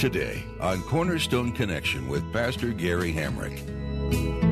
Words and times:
Today 0.00 0.42
on 0.60 0.82
Cornerstone 0.84 1.52
Connection 1.52 2.08
with 2.08 2.32
Pastor 2.32 2.72
Gary 2.72 3.12
Hamrick. 3.12 4.49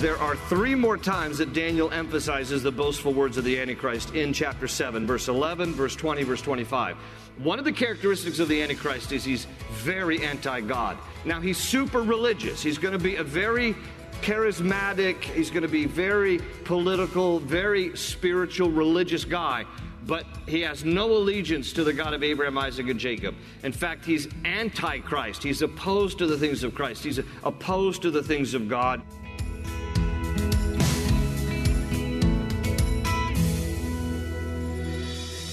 There 0.00 0.16
are 0.18 0.36
three 0.36 0.76
more 0.76 0.96
times 0.96 1.38
that 1.38 1.52
Daniel 1.52 1.90
emphasizes 1.90 2.62
the 2.62 2.70
boastful 2.70 3.12
words 3.12 3.36
of 3.36 3.42
the 3.42 3.58
Antichrist 3.58 4.14
in 4.14 4.32
chapter 4.32 4.68
7, 4.68 5.04
verse 5.08 5.26
11, 5.26 5.72
verse 5.74 5.96
20, 5.96 6.22
verse 6.22 6.40
25. 6.40 6.96
One 7.38 7.58
of 7.58 7.64
the 7.64 7.72
characteristics 7.72 8.38
of 8.38 8.46
the 8.46 8.62
Antichrist 8.62 9.10
is 9.10 9.24
he's 9.24 9.48
very 9.72 10.24
anti 10.24 10.60
God. 10.60 10.98
Now, 11.24 11.40
he's 11.40 11.58
super 11.58 12.00
religious. 12.00 12.62
He's 12.62 12.78
going 12.78 12.92
to 12.92 13.02
be 13.02 13.16
a 13.16 13.24
very 13.24 13.74
charismatic, 14.22 15.20
he's 15.22 15.50
going 15.50 15.62
to 15.62 15.68
be 15.68 15.84
very 15.84 16.38
political, 16.62 17.40
very 17.40 17.96
spiritual, 17.96 18.70
religious 18.70 19.24
guy. 19.24 19.64
But 20.06 20.26
he 20.46 20.60
has 20.60 20.84
no 20.84 21.10
allegiance 21.10 21.72
to 21.72 21.82
the 21.82 21.92
God 21.92 22.14
of 22.14 22.22
Abraham, 22.22 22.56
Isaac, 22.56 22.88
and 22.88 23.00
Jacob. 23.00 23.34
In 23.64 23.72
fact, 23.72 24.04
he's 24.04 24.28
anti 24.44 25.00
Christ. 25.00 25.42
He's 25.42 25.60
opposed 25.60 26.18
to 26.18 26.26
the 26.28 26.38
things 26.38 26.62
of 26.62 26.72
Christ. 26.72 27.02
He's 27.02 27.18
opposed 27.42 28.02
to 28.02 28.12
the 28.12 28.22
things 28.22 28.54
of 28.54 28.68
God. 28.68 29.02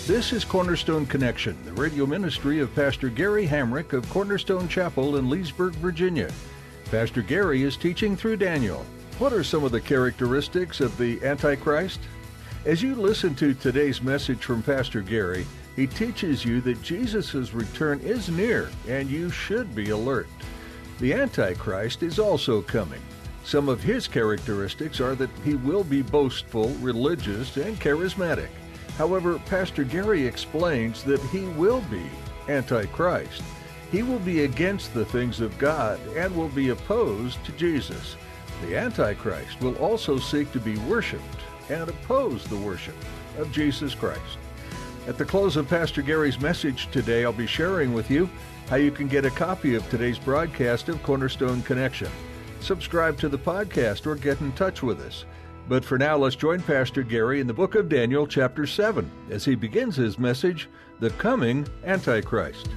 This 0.06 0.34
is 0.34 0.46
Cornerstone 0.46 1.08
Connection, 1.08 1.58
the 1.66 1.74
radio 1.74 2.06
ministry 2.06 2.60
of 2.60 2.76
Pastor 2.76 3.10
Gary 3.10 3.48
Hamrick 3.48 3.92
of 3.92 4.08
Cornerstone 4.12 4.68
Chapel 4.68 5.18
in 5.18 5.32
Leesburg, 5.32 5.74
Virginia. 5.78 6.32
Pastor 6.92 7.24
Gary 7.24 7.64
is 7.64 7.76
teaching 7.76 8.16
through 8.16 8.38
Daniel. 8.38 8.86
What 9.18 9.34
are 9.34 9.44
some 9.44 9.64
of 9.64 9.72
the 9.72 9.82
characteristics 9.82 10.80
of 10.80 10.96
the 11.00 11.20
Antichrist? 11.26 12.02
As 12.66 12.84
you 12.84 12.94
listen 12.94 13.34
to 13.34 13.56
today's 13.56 14.04
message 14.04 14.46
from 14.46 14.62
Pastor 14.62 15.02
Gary, 15.02 15.44
he 15.76 15.88
teaches 15.88 16.46
you 16.46 16.62
that 16.62 16.84
Jesus' 16.84 17.56
return 17.56 18.00
is 18.02 18.30
near 18.30 18.70
and 18.88 19.10
you 19.10 19.32
should 19.32 19.74
be 19.74 19.90
alert. 19.90 20.28
The 21.00 21.16
Antichrist 21.16 22.04
is 22.04 22.20
also 22.20 22.62
coming. 22.62 23.02
Some 23.44 23.70
of 23.70 23.82
his 23.82 24.08
characteristics 24.08 25.02
are 25.02 25.16
that 25.16 25.32
he 25.44 25.56
will 25.56 25.84
be 25.84 26.04
boastful, 26.04 26.70
religious, 26.76 27.58
and 27.58 27.80
charismatic. 27.80 28.50
However, 28.98 29.40
Pastor 29.40 29.84
Gary 29.84 30.26
explains 30.26 31.04
that 31.04 31.22
he 31.24 31.42
will 31.42 31.82
be 31.92 32.04
Antichrist. 32.48 33.44
He 33.92 34.04
will 34.04 34.20
be 34.20 34.44
against 34.44 34.94
the 34.94 35.06
things 35.06 35.42
of 35.42 35.58
God 35.58 36.00
and 36.16 36.36
will 36.36 36.50
be 36.50 36.70
opposed 36.70 37.44
to 37.46 37.52
Jesus. 37.54 38.16
The 38.62 38.78
Antichrist 38.78 39.60
will 39.62 39.76
also 39.76 40.18
seek 40.18 40.52
to 40.54 40.60
be 40.60 40.78
worshiped 40.80 41.24
and 41.70 41.90
oppose 41.90 42.46
the 42.46 42.58
worship 42.58 42.96
of 43.38 43.52
Jesus 43.52 43.94
Christ. 43.94 44.38
At 45.08 45.18
the 45.18 45.26
close 45.26 45.56
of 45.56 45.70
Pastor 45.70 46.02
Gary's 46.02 46.40
message 46.40 46.90
today, 46.90 47.26
I'll 47.26 47.34
be 47.34 47.48
sharing 47.48 47.94
with 47.94 48.10
you 48.10 48.30
how 48.70 48.78
you 48.78 48.92
can 48.92 49.08
get 49.08 49.26
a 49.26 49.30
copy 49.30 49.76
of 49.76 49.88
today's 49.90 50.18
broadcast 50.18 50.90
of 50.90 51.04
Cornerstone 51.04 51.62
Connection. 51.62 52.10
Subscribe 52.60 53.20
to 53.20 53.30
the 53.30 53.38
podcast 53.38 54.08
or 54.08 54.16
get 54.16 54.42
in 54.42 54.52
touch 54.54 54.82
with 54.82 55.02
us. 55.02 55.26
But 55.68 55.84
for 55.84 55.98
now, 55.98 56.16
let's 56.16 56.36
join 56.36 56.62
Pastor 56.62 57.02
Gary 57.02 57.40
in 57.40 57.48
the 57.48 57.54
book 57.54 57.74
of 57.74 57.90
Daniel, 57.90 58.28
chapter 58.28 58.68
7, 58.68 59.10
as 59.32 59.44
he 59.44 59.56
begins 59.56 59.96
his 59.96 60.20
message, 60.20 60.70
The 61.00 61.10
Coming 61.12 61.68
Antichrist. 61.84 62.70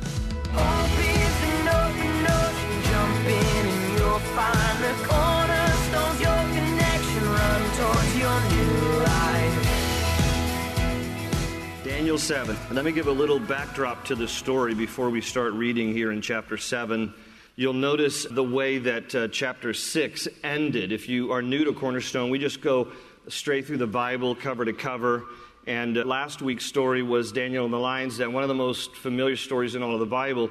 Daniel 11.84 12.16
7. 12.16 12.56
Let 12.70 12.84
me 12.86 12.92
give 12.92 13.08
a 13.08 13.12
little 13.12 13.38
backdrop 13.38 14.06
to 14.06 14.14
the 14.14 14.26
story 14.26 14.72
before 14.72 15.10
we 15.10 15.20
start 15.20 15.52
reading 15.52 15.92
here 15.92 16.10
in 16.10 16.22
chapter 16.22 16.56
7. 16.56 17.12
You'll 17.58 17.72
notice 17.72 18.24
the 18.24 18.44
way 18.44 18.78
that 18.78 19.12
uh, 19.16 19.26
chapter 19.26 19.74
6 19.74 20.28
ended. 20.44 20.92
If 20.92 21.08
you 21.08 21.32
are 21.32 21.42
new 21.42 21.64
to 21.64 21.72
Cornerstone, 21.72 22.30
we 22.30 22.38
just 22.38 22.60
go 22.60 22.86
straight 23.26 23.66
through 23.66 23.78
the 23.78 23.86
Bible, 23.88 24.36
cover 24.36 24.64
to 24.64 24.72
cover. 24.72 25.24
And 25.66 25.98
uh, 25.98 26.04
last 26.04 26.40
week's 26.40 26.66
story 26.66 27.02
was 27.02 27.32
Daniel 27.32 27.64
and 27.64 27.74
the 27.74 27.78
Lions, 27.78 28.18
Den, 28.18 28.32
one 28.32 28.44
of 28.44 28.48
the 28.48 28.54
most 28.54 28.94
familiar 28.94 29.34
stories 29.34 29.74
in 29.74 29.82
all 29.82 29.92
of 29.92 29.98
the 29.98 30.06
Bible. 30.06 30.50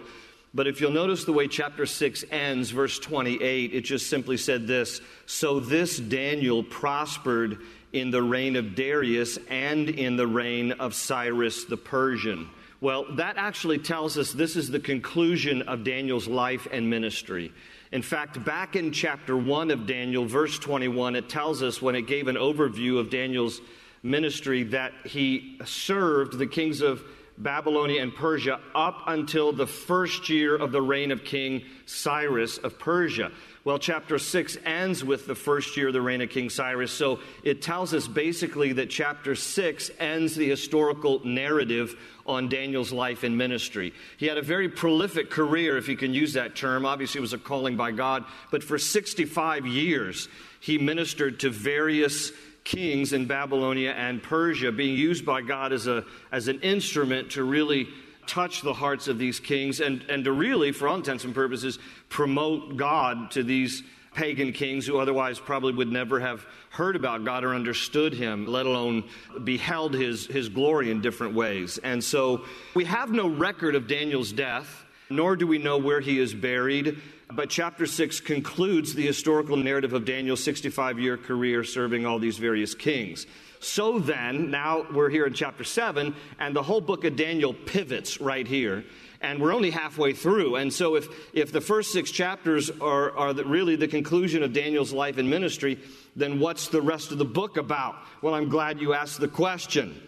But 0.54 0.68
if 0.68 0.82
you'll 0.82 0.92
notice 0.92 1.24
the 1.24 1.32
way 1.32 1.48
chapter 1.48 1.86
6 1.86 2.26
ends, 2.30 2.72
verse 2.72 3.00
28, 3.00 3.74
it 3.74 3.86
just 3.86 4.10
simply 4.10 4.36
said 4.36 4.68
this 4.68 5.00
So 5.28 5.62
this 5.62 5.98
Daniel 5.98 6.62
prospered 6.62 7.60
in 7.94 8.12
the 8.12 8.22
reign 8.22 8.58
of 8.58 8.76
Darius 8.76 9.40
and 9.50 9.88
in 9.88 10.18
the 10.18 10.28
reign 10.28 10.74
of 10.74 10.94
Cyrus 10.94 11.64
the 11.64 11.78
Persian. 11.78 12.50
Well, 12.80 13.06
that 13.16 13.38
actually 13.38 13.80
tells 13.80 14.20
us 14.20 14.32
this 14.32 14.56
is 14.56 14.70
the 14.70 14.80
conclusion 14.80 15.64
of 15.64 15.84
Daniel's 15.84 16.28
life 16.28 16.68
and 16.72 16.88
ministry. 16.88 17.52
In 17.92 18.04
fact, 18.04 18.44
back 18.46 18.76
in 18.76 18.92
chapter 18.92 19.36
1 19.36 19.72
of 19.72 19.88
Daniel, 19.88 20.26
verse 20.26 20.60
21, 20.60 21.16
it 21.16 21.28
tells 21.28 21.64
us 21.64 21.82
when 21.82 21.96
it 21.96 22.04
gave 22.04 22.28
an 22.28 22.36
overview 22.36 23.00
of 23.00 23.10
Daniel's 23.10 23.62
ministry 24.04 24.64
that 24.64 24.94
he 25.06 25.60
served 25.66 26.38
the 26.38 26.46
kings 26.46 26.82
of 26.82 27.02
Babylonia 27.38 28.02
and 28.02 28.14
Persia 28.14 28.60
up 28.74 29.04
until 29.08 29.54
the 29.54 29.68
first 29.68 30.30
year 30.30 30.56
of 30.56 30.72
the 30.72 30.82
reign 30.82 31.12
of 31.12 31.24
King 31.24 31.64
Cyrus 31.86 32.58
of 32.58 32.80
Persia. 32.80 33.32
Well, 33.64 33.78
chapter 33.78 34.18
6 34.18 34.58
ends 34.66 35.04
with 35.04 35.28
the 35.28 35.36
first 35.36 35.76
year 35.76 35.88
of 35.88 35.94
the 35.94 36.02
reign 36.02 36.22
of 36.22 36.30
King 36.30 36.50
Cyrus, 36.50 36.92
so 36.92 37.20
it 37.44 37.62
tells 37.62 37.94
us 37.94 38.08
basically 38.08 38.74
that 38.74 38.90
chapter 38.90 39.36
6 39.36 39.92
ends 40.00 40.36
the 40.36 40.50
historical 40.50 41.22
narrative 41.26 42.00
on 42.26 42.50
Daniel's 42.50 42.94
life 42.94 43.24
and 43.24 43.38
ministry. 43.38 43.94
He 44.18 44.26
had 44.26 44.38
a 44.38 44.42
very 44.42 44.70
prolific 44.70 45.30
career, 45.30 45.78
if 45.78 45.90
you 45.90 45.98
can 45.98 46.14
use 46.14 46.34
that 46.34 46.56
term. 46.56 46.86
Obviously, 46.86 47.20
it 47.20 47.22
was 47.22 47.34
a 47.34 47.38
calling 47.38 47.76
by 47.76 47.92
God, 47.92 48.24
but 48.52 48.64
for 48.64 48.78
65 48.78 49.68
years, 49.68 50.30
he 50.60 50.78
ministered 50.78 51.42
to 51.42 51.50
various 51.50 52.32
kings 52.68 53.14
in 53.14 53.26
Babylonia 53.26 53.92
and 53.92 54.22
Persia, 54.22 54.74
being 54.74 54.96
used 54.96 55.26
by 55.26 55.42
God 55.42 55.72
as, 55.72 55.88
a, 55.88 56.04
as 56.34 56.50
an 56.50 56.60
instrument 56.60 57.32
to 57.32 57.44
really 57.44 57.88
touch 58.28 58.62
the 58.62 58.74
hearts 58.74 59.08
of 59.08 59.18
these 59.18 59.40
kings 59.40 59.80
and, 59.80 60.04
and 60.10 60.26
to 60.26 60.34
really, 60.34 60.74
for 60.74 60.90
all 60.90 60.98
intents 60.98 61.24
and 61.24 61.34
purposes, 61.34 61.80
promote 62.10 62.76
God 62.76 63.32
to 63.32 63.42
these 63.42 63.84
pagan 64.14 64.52
kings 64.52 64.86
who 64.86 64.98
otherwise 64.98 65.40
probably 65.40 65.72
would 65.72 65.92
never 65.92 66.20
have 66.20 66.46
heard 66.72 66.98
about 66.98 67.24
God 67.24 67.46
or 67.46 67.56
understood 67.56 68.14
him, 68.14 68.46
let 68.46 68.66
alone 68.66 69.06
beheld 69.46 69.94
his, 69.94 70.26
his 70.26 70.50
glory 70.50 70.92
in 70.92 71.02
different 71.02 71.36
ways. 71.36 71.78
And 71.78 72.04
so 72.04 72.44
we 72.74 72.84
have 72.84 73.12
no 73.12 73.30
record 73.30 73.76
of 73.76 73.88
Daniel's 73.88 74.34
death, 74.34 74.84
nor 75.10 75.36
do 75.36 75.48
we 75.48 75.58
know 75.58 75.78
where 75.78 76.02
he 76.02 76.20
is 76.20 76.34
buried. 76.34 76.98
But 77.32 77.50
chapter 77.50 77.86
6 77.86 78.22
concludes 78.22 78.94
the 78.94 79.06
historical 79.06 79.58
narrative 79.58 79.94
of 79.94 80.06
Daniel's 80.06 80.44
65 80.44 81.00
year 81.00 81.18
career 81.18 81.64
serving 81.64 82.06
all 82.06 82.20
these 82.20 82.38
various 82.38 82.74
kings. 82.74 83.26
So 83.60 84.00
then, 84.00 84.52
now 84.52 84.86
we're 84.92 85.10
here 85.10 85.26
in 85.26 85.34
chapter 85.34 85.64
7, 85.64 86.16
and 86.40 86.56
the 86.56 86.64
whole 86.64 86.82
book 86.82 87.04
of 87.06 87.16
Daniel 87.16 87.54
pivots 87.54 88.22
right 88.22 88.48
here. 88.48 88.86
And 89.20 89.42
we're 89.42 89.54
only 89.54 89.72
halfway 89.72 90.14
through. 90.14 90.58
And 90.58 90.72
so, 90.72 90.96
if, 90.96 91.08
if 91.34 91.52
the 91.52 91.60
first 91.60 91.92
six 91.92 92.12
chapters 92.12 92.70
are, 92.70 93.18
are 93.18 93.34
the, 93.34 93.46
really 93.46 93.76
the 93.76 93.88
conclusion 93.88 94.44
of 94.44 94.54
Daniel's 94.54 94.94
life 94.94 95.18
and 95.18 95.28
ministry, 95.28 95.80
then 96.16 96.40
what's 96.40 96.68
the 96.68 96.82
rest 96.82 97.12
of 97.12 97.18
the 97.18 97.26
book 97.26 97.58
about? 97.58 97.96
Well, 98.22 98.36
I'm 98.36 98.48
glad 98.48 98.80
you 98.80 98.94
asked 98.94 99.20
the 99.20 99.28
question. 99.28 100.00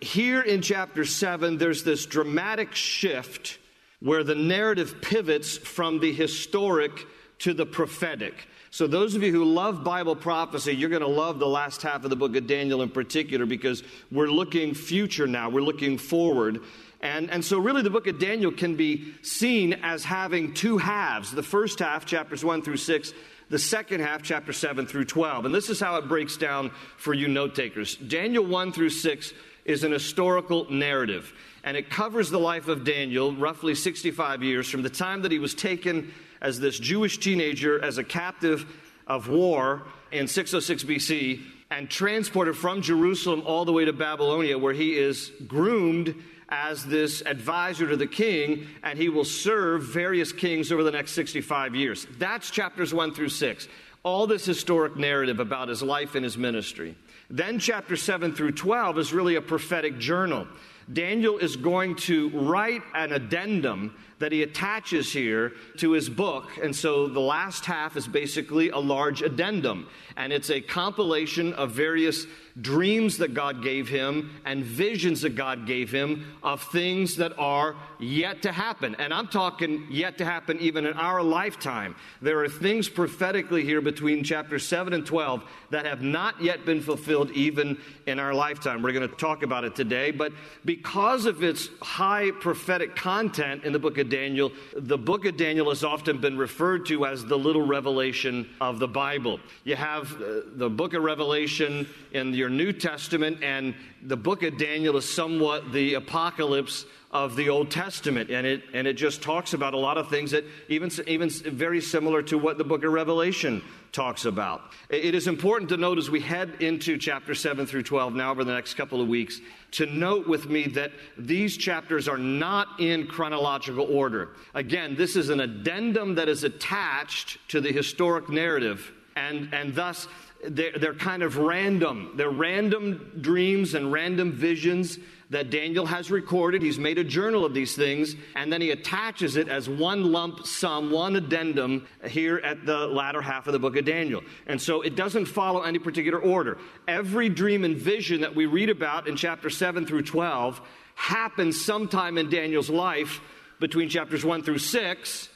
Here 0.00 0.42
in 0.42 0.62
chapter 0.62 1.04
7, 1.04 1.58
there's 1.58 1.82
this 1.82 2.06
dramatic 2.06 2.74
shift 2.76 3.58
where 4.06 4.22
the 4.22 4.36
narrative 4.36 5.02
pivots 5.02 5.58
from 5.58 5.98
the 5.98 6.12
historic 6.12 7.04
to 7.40 7.52
the 7.52 7.66
prophetic. 7.66 8.46
So, 8.70 8.86
those 8.86 9.16
of 9.16 9.22
you 9.24 9.32
who 9.32 9.44
love 9.44 9.82
Bible 9.82 10.14
prophecy, 10.14 10.76
you're 10.76 10.90
going 10.90 11.02
to 11.02 11.08
love 11.08 11.40
the 11.40 11.48
last 11.48 11.82
half 11.82 12.04
of 12.04 12.10
the 12.10 12.16
book 12.16 12.36
of 12.36 12.46
Daniel 12.46 12.82
in 12.82 12.88
particular 12.88 13.46
because 13.46 13.82
we're 14.12 14.28
looking 14.28 14.74
future 14.74 15.26
now, 15.26 15.50
we're 15.50 15.60
looking 15.60 15.98
forward. 15.98 16.60
And, 17.00 17.32
and 17.32 17.44
so, 17.44 17.58
really, 17.58 17.82
the 17.82 17.90
book 17.90 18.06
of 18.06 18.20
Daniel 18.20 18.52
can 18.52 18.76
be 18.76 19.12
seen 19.22 19.72
as 19.82 20.04
having 20.04 20.54
two 20.54 20.78
halves. 20.78 21.32
The 21.32 21.42
first 21.42 21.80
half, 21.80 22.06
chapters 22.06 22.44
1 22.44 22.62
through 22.62 22.76
6, 22.76 23.12
the 23.50 23.58
second 23.58 24.02
half, 24.02 24.22
chapter 24.22 24.52
7 24.52 24.86
through 24.86 25.06
12. 25.06 25.46
And 25.46 25.54
this 25.54 25.68
is 25.68 25.80
how 25.80 25.96
it 25.96 26.06
breaks 26.06 26.36
down 26.36 26.70
for 26.96 27.12
you 27.12 27.26
note 27.26 27.56
takers. 27.56 27.96
Daniel 27.96 28.46
1 28.46 28.70
through 28.70 28.90
6 28.90 29.32
is 29.66 29.84
an 29.84 29.92
historical 29.92 30.70
narrative, 30.70 31.34
and 31.64 31.76
it 31.76 31.90
covers 31.90 32.30
the 32.30 32.38
life 32.38 32.68
of 32.68 32.84
Daniel, 32.84 33.34
roughly 33.34 33.74
65 33.74 34.42
years, 34.42 34.70
from 34.70 34.82
the 34.82 34.90
time 34.90 35.22
that 35.22 35.32
he 35.32 35.38
was 35.38 35.54
taken 35.54 36.12
as 36.40 36.60
this 36.60 36.78
Jewish 36.78 37.18
teenager 37.18 37.82
as 37.84 37.98
a 37.98 38.04
captive 38.04 38.64
of 39.06 39.28
war 39.28 39.82
in 40.12 40.28
606 40.28 40.84
BC 40.84 41.42
and 41.70 41.90
transported 41.90 42.56
from 42.56 42.80
Jerusalem 42.80 43.42
all 43.44 43.64
the 43.64 43.72
way 43.72 43.84
to 43.84 43.92
Babylonia, 43.92 44.56
where 44.56 44.72
he 44.72 44.96
is 44.96 45.32
groomed 45.48 46.14
as 46.48 46.84
this 46.84 47.22
advisor 47.26 47.88
to 47.88 47.96
the 47.96 48.06
king, 48.06 48.68
and 48.84 48.98
he 48.98 49.08
will 49.08 49.24
serve 49.24 49.82
various 49.82 50.30
kings 50.32 50.70
over 50.70 50.84
the 50.84 50.92
next 50.92 51.12
65 51.12 51.74
years. 51.74 52.06
That's 52.18 52.50
chapters 52.50 52.94
1 52.94 53.14
through 53.14 53.30
6. 53.30 53.66
All 54.04 54.28
this 54.28 54.46
historic 54.46 54.96
narrative 54.96 55.40
about 55.40 55.68
his 55.68 55.82
life 55.82 56.14
and 56.14 56.22
his 56.22 56.38
ministry. 56.38 56.94
Then, 57.28 57.58
chapter 57.58 57.96
7 57.96 58.34
through 58.34 58.52
12 58.52 58.98
is 58.98 59.12
really 59.12 59.34
a 59.34 59.42
prophetic 59.42 59.98
journal. 59.98 60.46
Daniel 60.92 61.38
is 61.38 61.56
going 61.56 61.96
to 61.96 62.28
write 62.30 62.82
an 62.94 63.12
addendum 63.12 63.96
that 64.18 64.32
he 64.32 64.42
attaches 64.42 65.12
here 65.12 65.52
to 65.76 65.92
his 65.92 66.08
book. 66.08 66.50
And 66.62 66.74
so 66.74 67.06
the 67.06 67.20
last 67.20 67.66
half 67.66 67.96
is 67.96 68.06
basically 68.06 68.70
a 68.70 68.78
large 68.78 69.22
addendum. 69.22 69.88
And 70.16 70.32
it's 70.32 70.50
a 70.50 70.60
compilation 70.60 71.52
of 71.52 71.72
various 71.72 72.26
dreams 72.58 73.18
that 73.18 73.34
God 73.34 73.62
gave 73.62 73.88
him 73.88 74.30
and 74.46 74.64
visions 74.64 75.20
that 75.22 75.34
God 75.34 75.66
gave 75.66 75.90
him 75.92 76.38
of 76.42 76.62
things 76.62 77.16
that 77.16 77.38
are 77.38 77.76
yet 77.98 78.42
to 78.42 78.52
happen. 78.52 78.94
And 78.98 79.12
I'm 79.12 79.28
talking 79.28 79.86
yet 79.90 80.16
to 80.18 80.24
happen 80.24 80.58
even 80.60 80.86
in 80.86 80.94
our 80.94 81.22
lifetime. 81.22 81.94
There 82.22 82.42
are 82.42 82.48
things 82.48 82.88
prophetically 82.88 83.62
here 83.64 83.82
between 83.82 84.24
chapter 84.24 84.58
7 84.58 84.94
and 84.94 85.04
12 85.04 85.42
that 85.70 85.84
have 85.84 86.00
not 86.00 86.42
yet 86.42 86.64
been 86.64 86.80
fulfilled 86.80 87.30
even 87.32 87.78
in 88.06 88.18
our 88.18 88.32
lifetime. 88.32 88.80
We're 88.80 88.92
going 88.92 89.08
to 89.08 89.16
talk 89.16 89.42
about 89.42 89.64
it 89.64 89.76
today. 89.76 90.10
But 90.10 90.32
because 90.64 91.26
of 91.26 91.42
its 91.42 91.68
high 91.82 92.30
prophetic 92.30 92.96
content 92.96 93.64
in 93.64 93.74
the 93.74 93.78
book 93.78 93.98
of 93.98 94.05
Daniel, 94.08 94.52
the 94.74 94.98
book 94.98 95.24
of 95.24 95.36
Daniel 95.36 95.68
has 95.68 95.84
often 95.84 96.18
been 96.18 96.38
referred 96.38 96.86
to 96.86 97.06
as 97.06 97.24
the 97.24 97.38
little 97.38 97.66
revelation 97.66 98.48
of 98.60 98.78
the 98.78 98.88
Bible. 98.88 99.40
You 99.64 99.76
have 99.76 100.20
uh, 100.20 100.42
the 100.54 100.70
book 100.70 100.94
of 100.94 101.02
Revelation 101.02 101.88
in 102.12 102.32
your 102.34 102.48
New 102.48 102.72
Testament, 102.72 103.42
and 103.42 103.74
the 104.02 104.16
book 104.16 104.42
of 104.42 104.58
Daniel 104.58 104.96
is 104.96 105.10
somewhat 105.10 105.72
the 105.72 105.94
apocalypse 105.94 106.86
of 107.24 107.34
the 107.34 107.48
Old 107.48 107.70
Testament, 107.70 108.30
and 108.30 108.46
it 108.46 108.62
and 108.74 108.86
it 108.86 108.92
just 108.92 109.22
talks 109.22 109.54
about 109.54 109.72
a 109.72 109.78
lot 109.78 109.96
of 109.96 110.10
things 110.10 110.32
that 110.32 110.44
even 110.68 110.90
even 111.06 111.30
very 111.30 111.80
similar 111.80 112.22
to 112.24 112.36
what 112.36 112.58
the 112.58 112.64
book 112.64 112.84
of 112.84 112.92
Revelation 112.92 113.62
talks 113.90 114.26
about. 114.26 114.60
It 114.90 115.14
is 115.14 115.26
important 115.26 115.70
to 115.70 115.78
note 115.78 115.96
as 115.96 116.10
we 116.10 116.20
head 116.20 116.56
into 116.60 116.98
chapter 116.98 117.34
seven 117.34 117.64
through 117.64 117.84
twelve 117.84 118.14
now 118.14 118.30
over 118.32 118.44
the 118.44 118.52
next 118.52 118.74
couple 118.74 119.00
of 119.00 119.08
weeks 119.08 119.40
to 119.72 119.86
note 119.86 120.28
with 120.28 120.50
me 120.50 120.66
that 120.68 120.92
these 121.16 121.56
chapters 121.56 122.06
are 122.06 122.18
not 122.18 122.78
in 122.78 123.06
chronological 123.06 123.86
order. 123.86 124.28
Again, 124.52 124.94
this 124.94 125.16
is 125.16 125.30
an 125.30 125.40
addendum 125.40 126.16
that 126.16 126.28
is 126.28 126.44
attached 126.44 127.38
to 127.48 127.62
the 127.62 127.72
historic 127.72 128.28
narrative, 128.28 128.92
and 129.16 129.48
and 129.54 129.74
thus 129.74 130.06
they're, 130.44 130.78
they're 130.78 130.92
kind 130.92 131.22
of 131.22 131.38
random. 131.38 132.12
They're 132.16 132.28
random 132.28 133.12
dreams 133.22 133.72
and 133.72 133.90
random 133.90 134.32
visions 134.32 134.98
that 135.30 135.50
Daniel 135.50 135.86
has 135.86 136.10
recorded. 136.10 136.62
He's 136.62 136.78
made 136.78 136.98
a 136.98 137.04
journal 137.04 137.44
of 137.44 137.52
these 137.52 137.74
things, 137.74 138.14
and 138.34 138.52
then 138.52 138.60
he 138.60 138.70
attaches 138.70 139.36
it 139.36 139.48
as 139.48 139.68
one 139.68 140.12
lump 140.12 140.46
sum, 140.46 140.90
one 140.90 141.16
addendum 141.16 141.86
here 142.06 142.38
at 142.38 142.64
the 142.64 142.86
latter 142.86 143.20
half 143.20 143.46
of 143.46 143.52
the 143.52 143.58
book 143.58 143.76
of 143.76 143.84
Daniel. 143.84 144.22
And 144.46 144.60
so 144.60 144.82
it 144.82 144.94
doesn't 144.94 145.26
follow 145.26 145.62
any 145.62 145.78
particular 145.78 146.18
order. 146.18 146.58
Every 146.86 147.28
dream 147.28 147.64
and 147.64 147.76
vision 147.76 148.20
that 148.20 148.34
we 148.34 148.46
read 148.46 148.70
about 148.70 149.08
in 149.08 149.16
chapter 149.16 149.50
7 149.50 149.86
through 149.86 150.02
12 150.02 150.60
happens 150.94 151.64
sometime 151.64 152.18
in 152.18 152.30
Daniel's 152.30 152.70
life 152.70 153.20
between 153.58 153.88
chapters 153.88 154.24
1 154.24 154.42
through 154.42 154.58
6, 154.58 155.28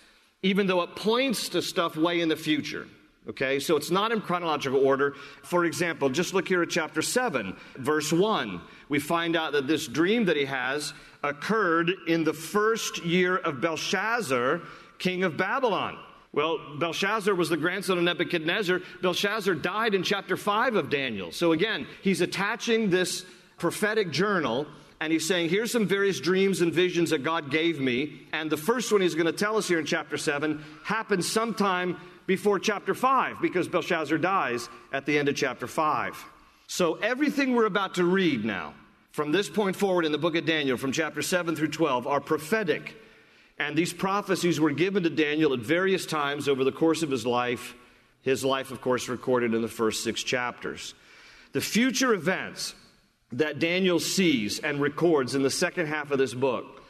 even 0.42 0.66
though 0.66 0.82
it 0.82 0.94
points 0.96 1.50
to 1.50 1.62
stuff 1.62 1.96
way 1.96 2.20
in 2.20 2.28
the 2.28 2.36
future. 2.36 2.86
Okay, 3.28 3.60
so 3.60 3.76
it's 3.76 3.90
not 3.90 4.12
in 4.12 4.20
chronological 4.22 4.84
order. 4.84 5.14
For 5.42 5.66
example, 5.66 6.08
just 6.08 6.32
look 6.32 6.48
here 6.48 6.62
at 6.62 6.70
chapter 6.70 7.02
7, 7.02 7.54
verse 7.76 8.12
1. 8.12 8.60
We 8.88 8.98
find 8.98 9.36
out 9.36 9.52
that 9.52 9.66
this 9.66 9.86
dream 9.86 10.24
that 10.24 10.36
he 10.36 10.46
has 10.46 10.94
occurred 11.22 11.92
in 12.06 12.24
the 12.24 12.32
first 12.32 13.04
year 13.04 13.36
of 13.36 13.60
Belshazzar, 13.60 14.62
king 14.98 15.22
of 15.22 15.36
Babylon. 15.36 15.98
Well, 16.32 16.58
Belshazzar 16.78 17.34
was 17.34 17.50
the 17.50 17.56
grandson 17.56 17.98
of 17.98 18.04
Nebuchadnezzar. 18.04 18.80
Belshazzar 19.02 19.54
died 19.54 19.94
in 19.94 20.02
chapter 20.02 20.36
5 20.36 20.76
of 20.76 20.88
Daniel. 20.88 21.30
So 21.30 21.52
again, 21.52 21.86
he's 22.02 22.22
attaching 22.22 22.88
this 22.88 23.26
prophetic 23.58 24.10
journal 24.10 24.66
and 25.00 25.12
he's 25.12 25.26
saying, 25.26 25.48
Here's 25.48 25.72
some 25.72 25.86
various 25.86 26.20
dreams 26.20 26.60
and 26.60 26.72
visions 26.72 27.10
that 27.10 27.24
God 27.24 27.50
gave 27.50 27.80
me. 27.80 28.20
And 28.32 28.50
the 28.50 28.56
first 28.56 28.92
one 28.92 29.00
he's 29.00 29.14
going 29.14 29.26
to 29.26 29.32
tell 29.32 29.56
us 29.56 29.66
here 29.66 29.78
in 29.78 29.86
chapter 29.86 30.16
7 30.16 30.62
happened 30.84 31.24
sometime 31.24 31.96
before 32.30 32.60
chapter 32.60 32.94
5 32.94 33.42
because 33.42 33.66
Belshazzar 33.66 34.16
dies 34.16 34.68
at 34.92 35.04
the 35.04 35.18
end 35.18 35.28
of 35.28 35.34
chapter 35.34 35.66
5. 35.66 36.24
So 36.68 36.94
everything 36.94 37.56
we're 37.56 37.66
about 37.66 37.96
to 37.96 38.04
read 38.04 38.44
now, 38.44 38.74
from 39.10 39.32
this 39.32 39.48
point 39.50 39.74
forward 39.74 40.04
in 40.04 40.12
the 40.12 40.16
book 40.16 40.36
of 40.36 40.46
Daniel, 40.46 40.76
from 40.76 40.92
chapter 40.92 41.22
7 41.22 41.56
through 41.56 41.72
12, 41.72 42.06
are 42.06 42.20
prophetic. 42.20 42.94
And 43.58 43.74
these 43.74 43.92
prophecies 43.92 44.60
were 44.60 44.70
given 44.70 45.02
to 45.02 45.10
Daniel 45.10 45.54
at 45.54 45.58
various 45.58 46.06
times 46.06 46.48
over 46.48 46.62
the 46.62 46.70
course 46.70 47.02
of 47.02 47.10
his 47.10 47.26
life. 47.26 47.74
His 48.22 48.44
life, 48.44 48.70
of 48.70 48.80
course, 48.80 49.08
recorded 49.08 49.52
in 49.52 49.60
the 49.60 49.66
first 49.66 50.04
six 50.04 50.22
chapters. 50.22 50.94
The 51.50 51.60
future 51.60 52.14
events 52.14 52.76
that 53.32 53.58
Daniel 53.58 53.98
sees 53.98 54.60
and 54.60 54.80
records 54.80 55.34
in 55.34 55.42
the 55.42 55.50
second 55.50 55.86
half 55.86 56.12
of 56.12 56.18
this 56.18 56.32
book 56.32 56.84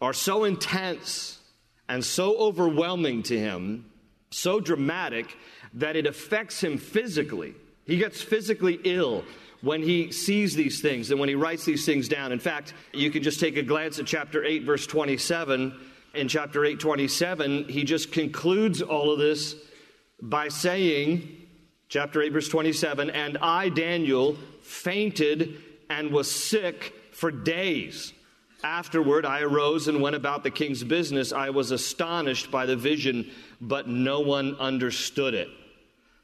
are 0.00 0.14
so 0.14 0.44
intense 0.44 1.38
and 1.86 2.02
so 2.02 2.38
overwhelming 2.38 3.24
to 3.24 3.38
him 3.38 3.84
so 4.30 4.60
dramatic 4.60 5.36
that 5.74 5.96
it 5.96 6.06
affects 6.06 6.62
him 6.62 6.78
physically. 6.78 7.54
He 7.84 7.98
gets 7.98 8.20
physically 8.20 8.80
ill 8.84 9.24
when 9.60 9.82
he 9.82 10.12
sees 10.12 10.54
these 10.54 10.80
things 10.80 11.10
and 11.10 11.20
when 11.20 11.28
he 11.28 11.34
writes 11.34 11.64
these 11.64 11.86
things 11.86 12.08
down. 12.08 12.32
In 12.32 12.38
fact, 12.38 12.74
you 12.92 13.10
can 13.10 13.22
just 13.22 13.40
take 13.40 13.56
a 13.56 13.62
glance 13.62 13.98
at 13.98 14.06
chapter 14.06 14.44
8, 14.44 14.64
verse 14.64 14.86
27. 14.86 15.74
In 16.14 16.28
chapter 16.28 16.64
8, 16.64 16.80
27, 16.80 17.64
he 17.68 17.84
just 17.84 18.10
concludes 18.10 18.80
all 18.80 19.12
of 19.12 19.18
this 19.18 19.54
by 20.22 20.48
saying, 20.48 21.28
chapter 21.88 22.22
8, 22.22 22.32
verse 22.32 22.48
27, 22.48 23.10
and 23.10 23.38
I, 23.38 23.68
Daniel, 23.68 24.36
fainted 24.62 25.62
and 25.90 26.10
was 26.10 26.30
sick 26.30 26.94
for 27.12 27.30
days. 27.30 28.12
Afterward, 28.62 29.26
I 29.26 29.42
arose 29.42 29.86
and 29.86 30.00
went 30.00 30.16
about 30.16 30.42
the 30.42 30.50
king's 30.50 30.82
business. 30.82 31.32
I 31.32 31.50
was 31.50 31.70
astonished 31.70 32.50
by 32.50 32.66
the 32.66 32.76
vision, 32.76 33.30
but 33.60 33.88
no 33.88 34.20
one 34.20 34.56
understood 34.56 35.34
it. 35.34 35.48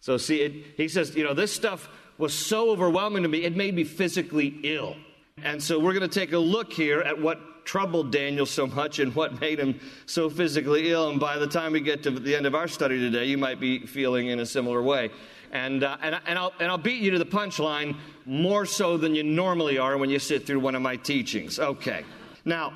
So, 0.00 0.16
see, 0.16 0.40
it, 0.40 0.52
he 0.76 0.88
says, 0.88 1.14
you 1.14 1.24
know, 1.24 1.34
this 1.34 1.52
stuff 1.52 1.88
was 2.18 2.34
so 2.34 2.70
overwhelming 2.70 3.22
to 3.22 3.28
me, 3.28 3.44
it 3.44 3.56
made 3.56 3.74
me 3.74 3.84
physically 3.84 4.58
ill. 4.64 4.96
And 5.42 5.62
so, 5.62 5.78
we're 5.78 5.92
going 5.92 6.08
to 6.08 6.20
take 6.20 6.32
a 6.32 6.38
look 6.38 6.72
here 6.72 7.00
at 7.00 7.20
what 7.20 7.38
troubled 7.64 8.10
Daniel 8.10 8.46
so 8.46 8.66
much 8.66 8.98
and 8.98 9.14
what 9.14 9.40
made 9.40 9.58
him 9.60 9.78
so 10.06 10.28
physically 10.28 10.90
ill. 10.90 11.10
And 11.10 11.20
by 11.20 11.38
the 11.38 11.46
time 11.46 11.72
we 11.72 11.80
get 11.80 12.02
to 12.04 12.10
the 12.10 12.34
end 12.34 12.46
of 12.46 12.54
our 12.54 12.66
study 12.66 12.98
today, 12.98 13.26
you 13.26 13.38
might 13.38 13.60
be 13.60 13.86
feeling 13.86 14.28
in 14.28 14.40
a 14.40 14.46
similar 14.46 14.82
way. 14.82 15.10
And, 15.52 15.84
uh, 15.84 15.98
and, 16.02 16.18
and, 16.26 16.38
I'll, 16.38 16.52
and 16.58 16.70
I'll 16.70 16.78
beat 16.78 17.02
you 17.02 17.10
to 17.10 17.18
the 17.18 17.26
punchline 17.26 17.96
more 18.24 18.64
so 18.64 18.96
than 18.96 19.14
you 19.14 19.22
normally 19.22 19.78
are 19.78 19.98
when 19.98 20.08
you 20.08 20.18
sit 20.18 20.46
through 20.46 20.60
one 20.60 20.74
of 20.74 20.82
my 20.82 20.96
teachings. 20.96 21.58
Okay. 21.58 22.04
Now, 22.44 22.72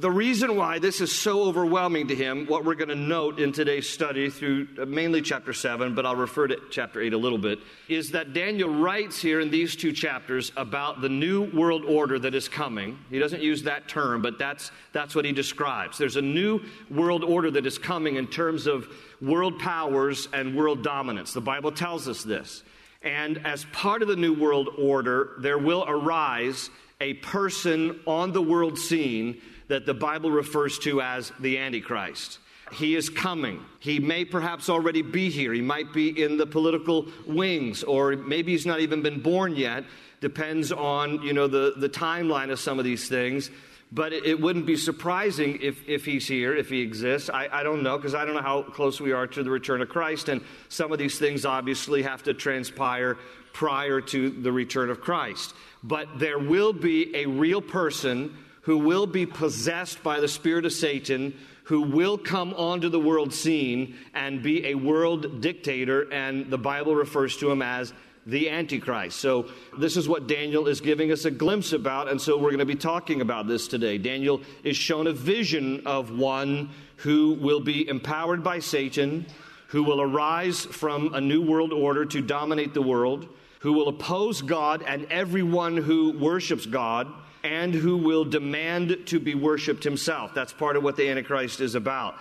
the 0.00 0.10
reason 0.10 0.56
why 0.56 0.78
this 0.78 1.02
is 1.02 1.14
so 1.14 1.42
overwhelming 1.42 2.08
to 2.08 2.14
him, 2.14 2.46
what 2.46 2.64
we're 2.64 2.74
going 2.74 2.88
to 2.88 2.94
note 2.94 3.38
in 3.38 3.52
today's 3.52 3.86
study 3.86 4.30
through 4.30 4.66
uh, 4.80 4.86
mainly 4.86 5.20
chapter 5.20 5.52
7, 5.52 5.94
but 5.94 6.06
I'll 6.06 6.16
refer 6.16 6.46
to 6.46 6.58
chapter 6.70 7.02
8 7.02 7.12
a 7.12 7.18
little 7.18 7.36
bit, 7.36 7.58
is 7.86 8.12
that 8.12 8.32
Daniel 8.32 8.70
writes 8.70 9.20
here 9.20 9.40
in 9.40 9.50
these 9.50 9.76
two 9.76 9.92
chapters 9.92 10.52
about 10.56 11.02
the 11.02 11.10
new 11.10 11.50
world 11.50 11.84
order 11.84 12.18
that 12.18 12.34
is 12.34 12.48
coming. 12.48 12.98
He 13.10 13.18
doesn't 13.18 13.42
use 13.42 13.64
that 13.64 13.88
term, 13.88 14.22
but 14.22 14.38
that's, 14.38 14.70
that's 14.94 15.14
what 15.14 15.26
he 15.26 15.32
describes. 15.32 15.98
There's 15.98 16.16
a 16.16 16.22
new 16.22 16.62
world 16.88 17.22
order 17.22 17.50
that 17.50 17.66
is 17.66 17.76
coming 17.76 18.16
in 18.16 18.26
terms 18.26 18.66
of 18.66 18.88
world 19.20 19.58
powers 19.58 20.28
and 20.32 20.56
world 20.56 20.82
dominance. 20.82 21.34
The 21.34 21.42
Bible 21.42 21.72
tells 21.72 22.08
us 22.08 22.22
this. 22.22 22.62
And 23.02 23.46
as 23.46 23.66
part 23.66 24.00
of 24.00 24.08
the 24.08 24.16
new 24.16 24.32
world 24.32 24.70
order, 24.78 25.32
there 25.40 25.58
will 25.58 25.84
arise 25.86 26.70
a 27.00 27.14
person 27.14 28.00
on 28.06 28.32
the 28.32 28.42
world 28.42 28.78
scene 28.78 29.40
that 29.68 29.86
the 29.86 29.94
Bible 29.94 30.30
refers 30.30 30.78
to 30.80 31.00
as 31.00 31.32
the 31.40 31.58
Antichrist. 31.58 32.38
He 32.72 32.94
is 32.94 33.08
coming. 33.08 33.64
He 33.80 33.98
may 33.98 34.24
perhaps 34.24 34.68
already 34.68 35.02
be 35.02 35.30
here. 35.30 35.52
He 35.52 35.62
might 35.62 35.92
be 35.92 36.22
in 36.22 36.36
the 36.36 36.46
political 36.46 37.08
wings, 37.26 37.82
or 37.82 38.16
maybe 38.16 38.52
he's 38.52 38.66
not 38.66 38.80
even 38.80 39.02
been 39.02 39.20
born 39.20 39.56
yet. 39.56 39.84
Depends 40.20 40.70
on, 40.70 41.22
you 41.22 41.32
know, 41.32 41.48
the, 41.48 41.74
the 41.76 41.88
timeline 41.88 42.50
of 42.50 42.60
some 42.60 42.78
of 42.78 42.84
these 42.84 43.08
things. 43.08 43.50
But 43.92 44.12
it, 44.12 44.24
it 44.24 44.40
wouldn't 44.40 44.66
be 44.66 44.76
surprising 44.76 45.58
if, 45.60 45.88
if 45.88 46.04
he's 46.04 46.28
here, 46.28 46.54
if 46.54 46.68
he 46.68 46.80
exists. 46.80 47.28
I, 47.28 47.48
I 47.50 47.62
don't 47.64 47.82
know, 47.82 47.96
because 47.96 48.14
I 48.14 48.24
don't 48.24 48.34
know 48.34 48.42
how 48.42 48.62
close 48.62 49.00
we 49.00 49.10
are 49.10 49.26
to 49.26 49.42
the 49.42 49.50
return 49.50 49.82
of 49.82 49.88
Christ. 49.88 50.28
And 50.28 50.42
some 50.68 50.92
of 50.92 50.98
these 50.98 51.18
things 51.18 51.44
obviously 51.44 52.02
have 52.02 52.22
to 52.24 52.34
transpire 52.34 53.18
prior 53.52 54.00
to 54.00 54.30
the 54.30 54.52
return 54.52 54.90
of 54.90 55.00
Christ. 55.00 55.54
But 55.82 56.18
there 56.18 56.38
will 56.38 56.72
be 56.72 57.14
a 57.16 57.26
real 57.26 57.62
person 57.62 58.36
who 58.62 58.78
will 58.78 59.06
be 59.06 59.26
possessed 59.26 60.02
by 60.02 60.20
the 60.20 60.28
spirit 60.28 60.66
of 60.66 60.72
Satan, 60.72 61.34
who 61.64 61.82
will 61.82 62.18
come 62.18 62.52
onto 62.54 62.88
the 62.88 63.00
world 63.00 63.32
scene 63.32 63.96
and 64.12 64.42
be 64.42 64.66
a 64.66 64.74
world 64.74 65.40
dictator, 65.40 66.12
and 66.12 66.50
the 66.50 66.58
Bible 66.58 66.94
refers 66.94 67.36
to 67.38 67.50
him 67.50 67.62
as 67.62 67.92
the 68.26 68.50
Antichrist. 68.50 69.18
So, 69.18 69.48
this 69.78 69.96
is 69.96 70.08
what 70.08 70.26
Daniel 70.26 70.68
is 70.68 70.80
giving 70.80 71.10
us 71.10 71.24
a 71.24 71.30
glimpse 71.30 71.72
about, 71.72 72.08
and 72.08 72.20
so 72.20 72.36
we're 72.36 72.50
going 72.50 72.58
to 72.58 72.66
be 72.66 72.74
talking 72.74 73.22
about 73.22 73.48
this 73.48 73.66
today. 73.66 73.96
Daniel 73.96 74.42
is 74.62 74.76
shown 74.76 75.06
a 75.06 75.12
vision 75.12 75.82
of 75.86 76.16
one 76.18 76.70
who 76.96 77.34
will 77.40 77.60
be 77.60 77.88
empowered 77.88 78.44
by 78.44 78.58
Satan, 78.58 79.24
who 79.68 79.82
will 79.82 80.02
arise 80.02 80.66
from 80.66 81.14
a 81.14 81.20
new 81.20 81.40
world 81.40 81.72
order 81.72 82.04
to 82.04 82.20
dominate 82.20 82.74
the 82.74 82.82
world, 82.82 83.26
who 83.60 83.72
will 83.72 83.88
oppose 83.88 84.42
God 84.42 84.82
and 84.86 85.06
everyone 85.10 85.76
who 85.76 86.18
worships 86.18 86.66
God 86.66 87.06
and 87.42 87.72
who 87.72 87.96
will 87.96 88.24
demand 88.24 88.98
to 89.06 89.20
be 89.20 89.34
worshiped 89.34 89.84
himself. 89.84 90.32
That's 90.34 90.52
part 90.52 90.76
of 90.76 90.82
what 90.82 90.96
the 90.96 91.08
Antichrist 91.08 91.60
is 91.60 91.74
about. 91.74 92.16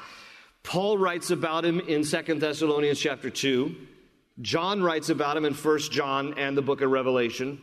Paul 0.63 0.97
writes 0.97 1.31
about 1.31 1.65
him 1.65 1.79
in 1.79 2.03
Second 2.03 2.41
Thessalonians 2.41 2.99
chapter 2.99 3.29
2. 3.29 3.75
John 4.41 4.83
writes 4.83 5.09
about 5.09 5.35
him 5.35 5.45
in 5.45 5.53
First 5.53 5.91
John 5.91 6.37
and 6.37 6.55
the 6.55 6.61
book 6.61 6.81
of 6.81 6.91
Revelation. 6.91 7.61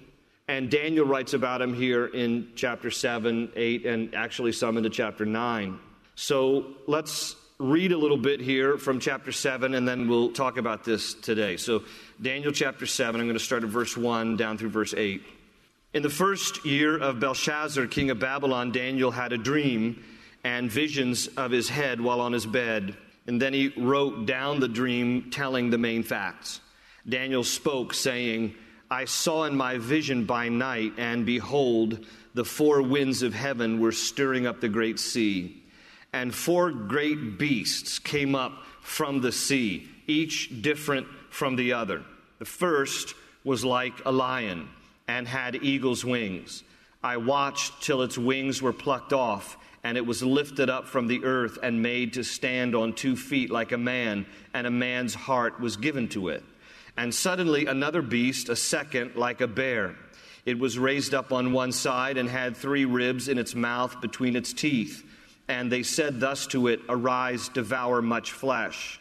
And 0.48 0.70
Daniel 0.70 1.06
writes 1.06 1.34
about 1.34 1.60
him 1.60 1.74
here 1.74 2.06
in 2.06 2.48
chapter 2.54 2.90
7, 2.90 3.52
8, 3.54 3.86
and 3.86 4.14
actually 4.14 4.52
some 4.52 4.76
into 4.76 4.90
chapter 4.90 5.26
9. 5.26 5.78
So 6.14 6.74
let's 6.86 7.36
read 7.58 7.92
a 7.92 7.96
little 7.96 8.18
bit 8.18 8.40
here 8.40 8.76
from 8.76 9.00
chapter 9.00 9.32
7, 9.32 9.74
and 9.74 9.88
then 9.88 10.08
we'll 10.08 10.30
talk 10.30 10.58
about 10.58 10.84
this 10.84 11.14
today. 11.14 11.56
So, 11.56 11.84
Daniel 12.20 12.52
chapter 12.52 12.84
7, 12.86 13.20
I'm 13.20 13.26
going 13.26 13.38
to 13.38 13.44
start 13.44 13.62
at 13.64 13.70
verse 13.70 13.96
1 13.96 14.36
down 14.36 14.58
through 14.58 14.68
verse 14.70 14.92
8. 14.94 15.22
In 15.94 16.02
the 16.02 16.10
first 16.10 16.66
year 16.66 16.98
of 16.98 17.20
Belshazzar, 17.20 17.86
king 17.86 18.10
of 18.10 18.18
Babylon, 18.18 18.72
Daniel 18.72 19.10
had 19.10 19.32
a 19.32 19.38
dream 19.38 20.04
and 20.44 20.70
visions 20.70 21.28
of 21.28 21.50
his 21.50 21.68
head 21.68 22.00
while 22.00 22.20
on 22.20 22.32
his 22.32 22.44
bed. 22.44 22.94
And 23.26 23.40
then 23.40 23.54
he 23.54 23.72
wrote 23.76 24.26
down 24.26 24.60
the 24.60 24.68
dream, 24.68 25.30
telling 25.30 25.70
the 25.70 25.78
main 25.78 26.02
facts. 26.02 26.60
Daniel 27.08 27.42
spoke, 27.42 27.94
saying, 27.94 28.54
I 28.90 29.06
saw 29.06 29.44
in 29.44 29.56
my 29.56 29.78
vision 29.78 30.26
by 30.26 30.50
night, 30.50 30.92
and 30.98 31.24
behold, 31.24 32.06
the 32.34 32.44
four 32.44 32.82
winds 32.82 33.22
of 33.22 33.32
heaven 33.32 33.80
were 33.80 33.92
stirring 33.92 34.46
up 34.46 34.60
the 34.60 34.68
great 34.68 35.00
sea. 35.00 35.62
And 36.16 36.34
four 36.34 36.70
great 36.70 37.36
beasts 37.36 37.98
came 37.98 38.34
up 38.34 38.64
from 38.80 39.20
the 39.20 39.30
sea, 39.30 39.86
each 40.06 40.62
different 40.62 41.06
from 41.28 41.56
the 41.56 41.74
other. 41.74 42.04
The 42.38 42.46
first 42.46 43.14
was 43.44 43.66
like 43.66 43.92
a 44.06 44.10
lion 44.10 44.70
and 45.06 45.28
had 45.28 45.56
eagle's 45.56 46.06
wings. 46.06 46.62
I 47.04 47.18
watched 47.18 47.82
till 47.82 48.00
its 48.00 48.16
wings 48.16 48.62
were 48.62 48.72
plucked 48.72 49.12
off, 49.12 49.58
and 49.84 49.98
it 49.98 50.06
was 50.06 50.22
lifted 50.22 50.70
up 50.70 50.86
from 50.86 51.06
the 51.06 51.22
earth 51.22 51.58
and 51.62 51.82
made 51.82 52.14
to 52.14 52.24
stand 52.24 52.74
on 52.74 52.94
two 52.94 53.14
feet 53.14 53.50
like 53.50 53.72
a 53.72 53.78
man, 53.78 54.24
and 54.54 54.66
a 54.66 54.70
man's 54.70 55.14
heart 55.14 55.60
was 55.60 55.76
given 55.76 56.08
to 56.08 56.30
it. 56.30 56.42
And 56.96 57.14
suddenly 57.14 57.66
another 57.66 58.00
beast, 58.00 58.48
a 58.48 58.56
second, 58.56 59.16
like 59.16 59.42
a 59.42 59.46
bear. 59.46 59.96
It 60.46 60.58
was 60.58 60.78
raised 60.78 61.12
up 61.12 61.30
on 61.30 61.52
one 61.52 61.72
side 61.72 62.16
and 62.16 62.30
had 62.30 62.56
three 62.56 62.86
ribs 62.86 63.28
in 63.28 63.36
its 63.36 63.54
mouth 63.54 64.00
between 64.00 64.34
its 64.34 64.54
teeth. 64.54 65.02
And 65.48 65.70
they 65.70 65.82
said 65.82 66.20
thus 66.20 66.46
to 66.48 66.66
it, 66.68 66.80
Arise, 66.88 67.48
devour 67.48 68.02
much 68.02 68.32
flesh. 68.32 69.00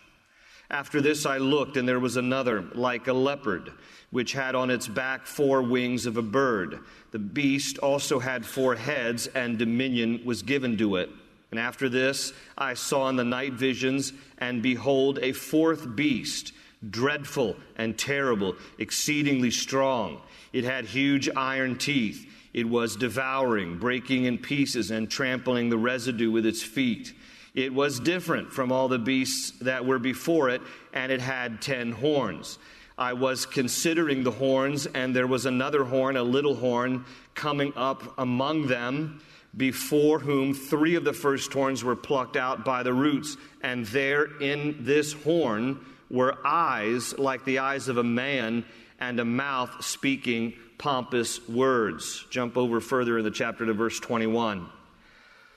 After 0.70 1.02
this 1.02 1.26
I 1.26 1.38
looked, 1.38 1.78
and 1.78 1.88
there 1.88 2.00
was 2.00 2.18
another, 2.18 2.64
like 2.74 3.08
a 3.08 3.14
leopard 3.14 3.72
which 4.12 4.34
had 4.34 4.56
on 4.56 4.70
its 4.70 4.88
back 4.88 5.26
four 5.26 5.62
wings 5.62 6.06
of 6.06 6.18
a 6.18 6.22
bird. 6.22 6.80
The 7.12 7.20
beast 7.20 7.78
also 7.80 8.20
had 8.20 8.46
four 8.46 8.76
heads, 8.76 9.28
and 9.28 9.58
dominion 9.58 10.22
was 10.24 10.42
given 10.42 10.78
to 10.78 10.96
it. 10.96 11.10
And 11.52 11.60
after 11.60 11.90
this, 11.90 12.34
I 12.58 12.74
saw 12.74 13.10
in 13.10 13.16
the 13.16 13.24
night 13.24 13.54
visions, 13.54 14.14
and 14.38 14.62
behold, 14.62 15.20
a 15.22 15.32
fourth 15.34 15.96
beast, 15.96 16.54
dreadful 16.90 17.56
and 17.76 17.98
terrible, 17.98 18.56
exceedingly 18.78 19.52
strong. 19.52 20.22
It 20.54 20.64
had 20.64 20.86
huge 20.86 21.30
iron 21.36 21.78
teeth. 21.78 22.26
It 22.56 22.70
was 22.70 22.96
devouring, 22.96 23.80
breaking 23.80 24.24
in 24.24 24.38
pieces, 24.38 24.90
and 24.90 25.12
trampling 25.12 25.68
the 25.68 25.78
residue 25.78 26.32
with 26.32 26.46
its 26.46 26.64
feet. 26.64 27.12
It 27.54 27.74
was 27.74 28.00
different 28.00 28.54
from 28.54 28.72
all 28.72 28.88
the 28.88 28.98
beasts 28.98 29.52
that 29.60 29.86
were 29.86 30.00
before 30.00 30.48
it, 30.48 30.62
and 30.94 31.12
it 31.12 31.20
had 31.20 31.62
ten 31.62 31.92
horns. 31.92 32.58
I 32.98 33.12
was 33.12 33.46
considering 33.46 34.24
the 34.24 34.32
horns, 34.32 34.86
and 34.86 35.14
there 35.14 35.28
was 35.28 35.46
another 35.46 35.84
horn, 35.84 36.16
a 36.16 36.24
little 36.24 36.56
horn, 36.56 37.04
coming 37.34 37.74
up 37.76 38.18
among 38.18 38.68
them, 38.68 39.20
before 39.58 40.20
whom 40.20 40.54
three 40.54 40.96
of 40.96 41.04
the 41.04 41.12
first 41.12 41.52
horns 41.52 41.84
were 41.84 41.98
plucked 41.98 42.38
out 42.38 42.64
by 42.64 42.84
the 42.84 42.94
roots. 42.94 43.36
And 43.64 43.86
there 43.88 44.28
in 44.40 44.78
this 44.80 45.12
horn 45.12 45.86
were 46.10 46.38
eyes 46.46 47.20
like 47.20 47.44
the 47.44 47.60
eyes 47.60 47.90
of 47.90 47.98
a 47.98 48.04
man, 48.04 48.64
and 48.98 49.20
a 49.20 49.26
mouth 49.26 49.84
speaking 49.84 50.54
pompous 50.78 51.48
words. 51.48 52.26
Jump 52.30 52.58
over 52.58 52.80
further 52.80 53.18
in 53.18 53.24
the 53.24 53.32
chapter 53.32 53.66
to 53.66 53.74
verse 53.74 54.00
21. 54.00 54.70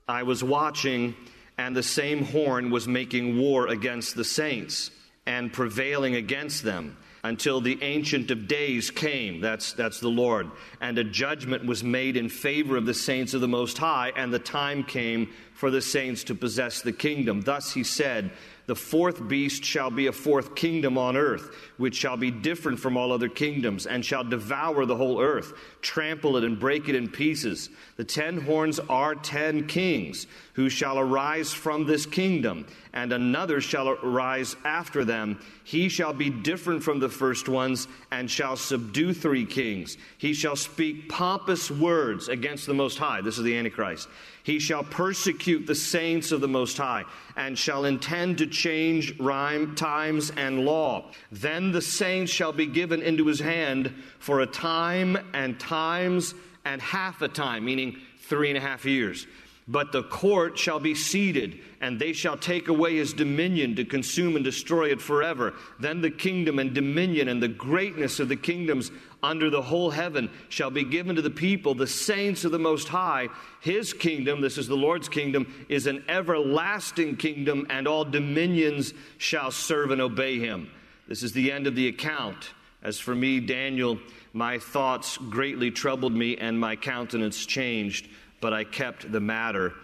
I 0.06 0.22
was 0.22 0.42
watching, 0.42 1.14
and 1.56 1.76
the 1.76 1.82
same 1.82 2.24
horn 2.24 2.70
was 2.70 2.88
making 2.88 3.38
war 3.38 3.68
against 3.68 4.16
the 4.16 4.24
saints 4.24 4.90
and 5.26 5.52
prevailing 5.52 6.14
against 6.14 6.62
them 6.62 6.96
until 7.24 7.60
the 7.60 7.78
Ancient 7.82 8.30
of 8.30 8.48
Days 8.48 8.90
came. 8.90 9.40
That's, 9.40 9.72
that's 9.72 10.00
the 10.00 10.08
Lord. 10.08 10.50
And 10.80 10.96
a 10.98 11.04
judgment 11.04 11.66
was 11.66 11.84
made 11.84 12.16
in 12.16 12.28
favor 12.28 12.76
of 12.76 12.86
the 12.86 12.94
saints 12.94 13.34
of 13.34 13.40
the 13.40 13.48
Most 13.48 13.76
High, 13.76 14.12
and 14.16 14.32
the 14.32 14.38
time 14.38 14.84
came 14.84 15.30
for 15.52 15.70
the 15.70 15.82
saints 15.82 16.24
to 16.24 16.34
possess 16.34 16.80
the 16.80 16.92
kingdom. 16.92 17.42
Thus 17.42 17.72
he 17.72 17.84
said, 17.84 18.30
the 18.68 18.76
fourth 18.76 19.26
beast 19.26 19.64
shall 19.64 19.90
be 19.90 20.08
a 20.08 20.12
fourth 20.12 20.54
kingdom 20.54 20.98
on 20.98 21.16
earth, 21.16 21.54
which 21.78 21.96
shall 21.96 22.18
be 22.18 22.30
different 22.30 22.78
from 22.78 22.98
all 22.98 23.12
other 23.12 23.30
kingdoms, 23.30 23.86
and 23.86 24.04
shall 24.04 24.22
devour 24.22 24.84
the 24.84 24.94
whole 24.94 25.22
earth, 25.22 25.54
trample 25.80 26.36
it, 26.36 26.44
and 26.44 26.60
break 26.60 26.86
it 26.86 26.94
in 26.94 27.08
pieces. 27.08 27.70
The 27.96 28.04
ten 28.04 28.42
horns 28.42 28.78
are 28.78 29.14
ten 29.14 29.66
kings, 29.66 30.26
who 30.52 30.68
shall 30.68 30.98
arise 30.98 31.50
from 31.50 31.86
this 31.86 32.04
kingdom, 32.04 32.66
and 32.92 33.10
another 33.10 33.62
shall 33.62 33.88
arise 33.88 34.54
after 34.66 35.02
them. 35.02 35.40
He 35.64 35.88
shall 35.88 36.12
be 36.12 36.28
different 36.28 36.82
from 36.82 36.98
the 37.00 37.08
first 37.08 37.48
ones, 37.48 37.88
and 38.10 38.30
shall 38.30 38.56
subdue 38.56 39.14
three 39.14 39.46
kings. 39.46 39.96
He 40.18 40.34
shall 40.34 40.56
speak 40.56 41.08
pompous 41.08 41.70
words 41.70 42.28
against 42.28 42.66
the 42.66 42.74
Most 42.74 42.98
High. 42.98 43.22
This 43.22 43.38
is 43.38 43.44
the 43.44 43.56
Antichrist. 43.56 44.08
He 44.42 44.58
shall 44.58 44.84
persecute 44.84 45.66
the 45.66 45.74
saints 45.74 46.32
of 46.32 46.40
the 46.40 46.48
Most 46.48 46.78
High, 46.78 47.04
and 47.36 47.58
shall 47.58 47.84
intend 47.84 48.38
to 48.38 48.46
change 48.46 49.18
rhyme, 49.18 49.74
times 49.74 50.30
and 50.36 50.64
law. 50.64 51.10
Then 51.30 51.72
the 51.72 51.82
saints 51.82 52.32
shall 52.32 52.52
be 52.52 52.66
given 52.66 53.02
into 53.02 53.26
his 53.26 53.40
hand 53.40 53.92
for 54.18 54.40
a 54.40 54.46
time 54.46 55.18
and 55.34 55.58
times 55.58 56.34
and 56.64 56.80
half 56.80 57.22
a 57.22 57.28
time, 57.28 57.64
meaning 57.64 57.98
three 58.20 58.48
and 58.48 58.58
a 58.58 58.60
half 58.60 58.84
years. 58.84 59.26
But 59.70 59.92
the 59.92 60.02
court 60.02 60.58
shall 60.58 60.80
be 60.80 60.94
seated, 60.94 61.60
and 61.82 61.98
they 61.98 62.14
shall 62.14 62.38
take 62.38 62.68
away 62.68 62.96
his 62.96 63.12
dominion 63.12 63.76
to 63.76 63.84
consume 63.84 64.34
and 64.34 64.44
destroy 64.44 64.90
it 64.90 65.00
forever. 65.02 65.52
Then 65.78 66.00
the 66.00 66.10
kingdom 66.10 66.58
and 66.58 66.72
dominion 66.72 67.28
and 67.28 67.42
the 67.42 67.48
greatness 67.48 68.18
of 68.18 68.30
the 68.30 68.36
kingdoms 68.36 68.90
under 69.22 69.50
the 69.50 69.60
whole 69.60 69.90
heaven 69.90 70.30
shall 70.48 70.70
be 70.70 70.84
given 70.84 71.16
to 71.16 71.22
the 71.22 71.28
people, 71.28 71.74
the 71.74 71.86
saints 71.86 72.46
of 72.46 72.50
the 72.52 72.58
Most 72.58 72.88
High. 72.88 73.28
His 73.60 73.92
kingdom, 73.92 74.40
this 74.40 74.56
is 74.56 74.68
the 74.68 74.74
Lord's 74.74 75.10
kingdom, 75.10 75.66
is 75.68 75.86
an 75.86 76.02
everlasting 76.08 77.16
kingdom, 77.16 77.66
and 77.68 77.86
all 77.86 78.06
dominions 78.06 78.94
shall 79.18 79.50
serve 79.50 79.90
and 79.90 80.00
obey 80.00 80.38
him. 80.38 80.70
This 81.08 81.22
is 81.22 81.32
the 81.32 81.52
end 81.52 81.66
of 81.66 81.74
the 81.74 81.88
account. 81.88 82.52
As 82.82 82.98
for 82.98 83.14
me, 83.14 83.40
Daniel, 83.40 83.98
my 84.32 84.58
thoughts 84.58 85.18
greatly 85.18 85.70
troubled 85.70 86.14
me, 86.14 86.38
and 86.38 86.58
my 86.58 86.76
countenance 86.76 87.44
changed, 87.44 88.08
but 88.40 88.52
I 88.52 88.64
kept 88.64 89.10
the 89.10 89.20
matter 89.20 89.74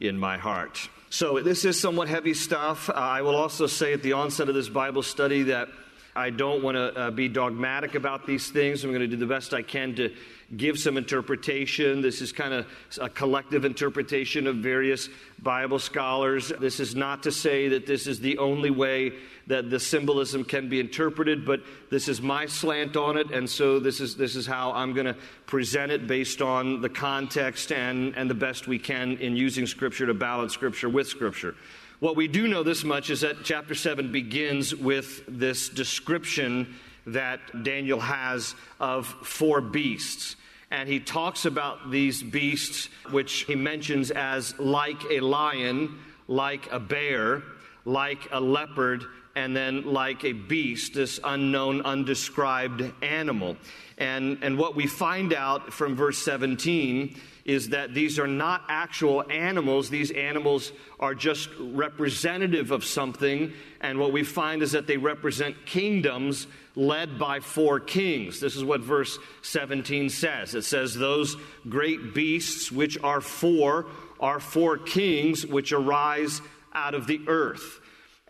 in 0.00 0.18
my 0.18 0.38
heart. 0.38 0.88
So, 1.10 1.40
this 1.40 1.64
is 1.64 1.78
somewhat 1.78 2.08
heavy 2.08 2.34
stuff. 2.34 2.88
Uh, 2.88 2.94
I 2.94 3.22
will 3.22 3.36
also 3.36 3.66
say 3.66 3.92
at 3.92 4.02
the 4.02 4.14
onset 4.14 4.48
of 4.48 4.54
this 4.54 4.68
Bible 4.68 5.02
study 5.02 5.42
that 5.44 5.68
I 6.14 6.28
don't 6.28 6.62
want 6.62 6.76
to 6.76 6.94
uh, 6.94 7.10
be 7.10 7.28
dogmatic 7.28 7.94
about 7.94 8.26
these 8.26 8.50
things. 8.50 8.84
I'm 8.84 8.90
going 8.90 9.00
to 9.00 9.06
do 9.06 9.16
the 9.16 9.26
best 9.26 9.54
I 9.54 9.62
can 9.62 9.94
to 9.94 10.14
give 10.54 10.78
some 10.78 10.98
interpretation. 10.98 12.02
This 12.02 12.20
is 12.20 12.32
kind 12.32 12.52
of 12.52 12.66
a 13.00 13.08
collective 13.08 13.64
interpretation 13.64 14.46
of 14.46 14.56
various 14.56 15.08
Bible 15.38 15.78
scholars. 15.78 16.52
This 16.60 16.80
is 16.80 16.94
not 16.94 17.22
to 17.22 17.32
say 17.32 17.68
that 17.68 17.86
this 17.86 18.06
is 18.06 18.20
the 18.20 18.36
only 18.36 18.70
way 18.70 19.14
that 19.46 19.70
the 19.70 19.80
symbolism 19.80 20.44
can 20.44 20.68
be 20.68 20.80
interpreted, 20.80 21.46
but 21.46 21.62
this 21.90 22.08
is 22.08 22.20
my 22.20 22.44
slant 22.44 22.96
on 22.96 23.16
it, 23.16 23.30
and 23.30 23.48
so 23.48 23.80
this 23.80 24.00
is, 24.00 24.14
this 24.14 24.36
is 24.36 24.46
how 24.46 24.72
I'm 24.72 24.92
going 24.92 25.06
to 25.06 25.16
present 25.46 25.90
it 25.90 26.06
based 26.06 26.42
on 26.42 26.80
the 26.82 26.88
context 26.90 27.72
and, 27.72 28.14
and 28.16 28.28
the 28.28 28.34
best 28.34 28.68
we 28.68 28.78
can 28.78 29.16
in 29.16 29.34
using 29.34 29.66
Scripture 29.66 30.06
to 30.06 30.14
balance 30.14 30.52
Scripture 30.52 30.90
with 30.90 31.08
Scripture. 31.08 31.54
What 32.02 32.16
we 32.16 32.26
do 32.26 32.48
know 32.48 32.64
this 32.64 32.82
much 32.82 33.10
is 33.10 33.20
that 33.20 33.44
chapter 33.44 33.76
7 33.76 34.10
begins 34.10 34.74
with 34.74 35.22
this 35.28 35.68
description 35.68 36.74
that 37.06 37.62
Daniel 37.62 38.00
has 38.00 38.56
of 38.80 39.06
four 39.06 39.60
beasts. 39.60 40.34
And 40.72 40.88
he 40.88 40.98
talks 40.98 41.44
about 41.44 41.92
these 41.92 42.20
beasts, 42.20 42.88
which 43.12 43.44
he 43.44 43.54
mentions 43.54 44.10
as 44.10 44.58
like 44.58 45.00
a 45.12 45.20
lion, 45.20 45.96
like 46.26 46.72
a 46.72 46.80
bear, 46.80 47.44
like 47.84 48.26
a 48.32 48.40
leopard, 48.40 49.04
and 49.34 49.56
then 49.56 49.92
like 49.92 50.24
a 50.24 50.32
beast, 50.32 50.94
this 50.94 51.18
unknown, 51.24 51.82
undescribed 51.82 52.82
animal. 53.02 53.56
And, 53.98 54.38
and 54.42 54.58
what 54.58 54.74
we 54.74 54.86
find 54.86 55.32
out 55.32 55.72
from 55.72 55.96
verse 55.96 56.18
17 56.18 57.16
is 57.44 57.70
that 57.70 57.92
these 57.92 58.18
are 58.18 58.26
not 58.26 58.62
actual 58.68 59.28
animals. 59.30 59.90
These 59.90 60.10
animals 60.12 60.72
are 61.00 61.14
just 61.14 61.48
representative 61.58 62.70
of 62.70 62.84
something. 62.84 63.52
And 63.80 63.98
what 63.98 64.12
we 64.12 64.22
find 64.22 64.62
is 64.62 64.72
that 64.72 64.86
they 64.86 64.96
represent 64.96 65.66
kingdoms 65.66 66.46
led 66.76 67.18
by 67.18 67.40
four 67.40 67.80
kings. 67.80 68.40
This 68.40 68.56
is 68.56 68.64
what 68.64 68.80
verse 68.80 69.18
17 69.42 70.08
says. 70.08 70.54
It 70.54 70.62
says, 70.62 70.94
Those 70.94 71.36
great 71.68 72.14
beasts 72.14 72.70
which 72.70 72.96
are 73.02 73.20
four 73.20 73.86
are 74.20 74.40
four 74.40 74.78
kings 74.78 75.44
which 75.44 75.72
arise 75.72 76.40
out 76.72 76.94
of 76.94 77.06
the 77.06 77.20
earth. 77.26 77.80